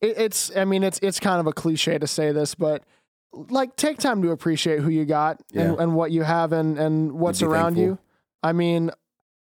it, 0.00 0.16
it's 0.18 0.56
I 0.56 0.64
mean 0.64 0.82
it's 0.84 0.98
it's 1.02 1.18
kind 1.18 1.40
of 1.40 1.46
a 1.46 1.52
cliche 1.52 1.98
to 1.98 2.06
say 2.06 2.30
this, 2.32 2.54
but 2.54 2.84
like 3.32 3.74
take 3.76 3.98
time 3.98 4.22
to 4.22 4.30
appreciate 4.30 4.80
who 4.80 4.90
you 4.90 5.04
got 5.04 5.40
and, 5.54 5.74
Yeah. 5.74 5.82
and 5.82 5.94
what 5.96 6.12
you 6.12 6.22
have 6.22 6.52
and 6.52 6.78
and 6.78 7.12
what's 7.12 7.42
around 7.42 7.74
thankful. 7.74 7.82
you. 7.84 7.98
I 8.42 8.52
mean, 8.52 8.90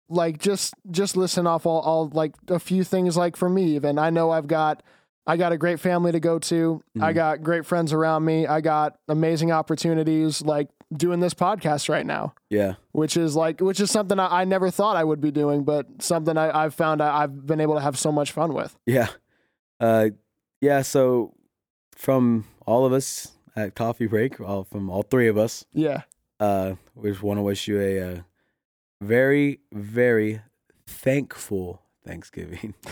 like 0.08 0.38
just 0.38 0.74
just 0.90 1.16
listen 1.16 1.46
off 1.46 1.66
all, 1.66 1.80
all 1.80 2.08
like 2.12 2.34
a 2.48 2.58
few 2.58 2.84
things 2.84 3.16
like 3.16 3.36
for 3.36 3.48
me 3.48 3.74
even. 3.76 3.98
I 3.98 4.10
know 4.10 4.30
I've 4.30 4.46
got 4.46 4.82
I 5.26 5.36
got 5.36 5.50
a 5.52 5.58
great 5.58 5.80
family 5.80 6.12
to 6.12 6.20
go 6.20 6.38
to. 6.38 6.82
I 7.00 7.10
Mhm. 7.10 7.14
got 7.16 7.42
great 7.42 7.66
friends 7.66 7.92
around 7.92 8.24
me. 8.24 8.46
I 8.46 8.60
got 8.60 8.96
amazing 9.08 9.50
opportunities 9.50 10.40
like 10.42 10.68
doing 10.96 11.18
this 11.18 11.34
podcast 11.34 11.88
right 11.88 12.06
now, 12.06 12.32
Yeah. 12.48 12.74
which 12.92 13.16
is 13.16 13.34
like, 13.34 13.60
which 13.60 13.80
is 13.80 13.90
something 13.90 14.20
I, 14.20 14.42
I 14.42 14.44
never 14.44 14.70
thought 14.70 14.94
I 14.94 15.02
would 15.02 15.20
be 15.20 15.32
doing, 15.32 15.64
but 15.64 15.86
something 16.00 16.38
I, 16.38 16.56
I've 16.64 16.74
found 16.76 17.02
I, 17.02 17.22
I've 17.24 17.44
been 17.44 17.60
able 17.60 17.74
to 17.74 17.80
have 17.80 17.98
so 17.98 18.12
much 18.12 18.30
fun 18.30 18.54
with. 18.54 18.76
Yeah. 18.86 19.08
Uh, 19.80 20.10
yeah. 20.60 20.82
So 20.82 21.34
from 21.96 22.44
all 22.64 22.86
of 22.86 22.92
us 22.92 23.32
at 23.56 23.74
Coffee 23.74 24.06
Break, 24.06 24.40
all 24.40 24.62
from 24.62 24.88
all 24.88 25.02
three 25.02 25.26
of 25.26 25.36
us, 25.36 25.64
Yeah. 25.72 26.02
uh, 26.38 26.74
we 26.94 27.10
just 27.10 27.22
want 27.24 27.38
to 27.38 27.42
wish 27.42 27.66
you 27.66 27.80
a, 27.80 28.00
uh 28.00 28.18
very, 29.00 29.60
very 29.72 30.40
thankful 30.86 31.82
Thanksgiving. 32.04 32.74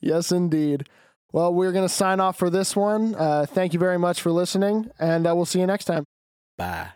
Yes, 0.00 0.30
indeed. 0.30 0.88
Well, 1.32 1.52
we're 1.52 1.72
going 1.72 1.84
to 1.84 1.92
sign 1.92 2.20
off 2.20 2.38
for 2.38 2.48
this 2.48 2.76
one. 2.76 3.14
Uh, 3.16 3.44
thank 3.44 3.72
you 3.72 3.80
very 3.80 3.98
much 3.98 4.22
for 4.22 4.30
listening, 4.30 4.90
and 5.00 5.26
uh, 5.26 5.34
we'll 5.34 5.46
see 5.46 5.58
you 5.58 5.66
next 5.66 5.86
time. 5.86 6.04
Bye. 6.56 6.90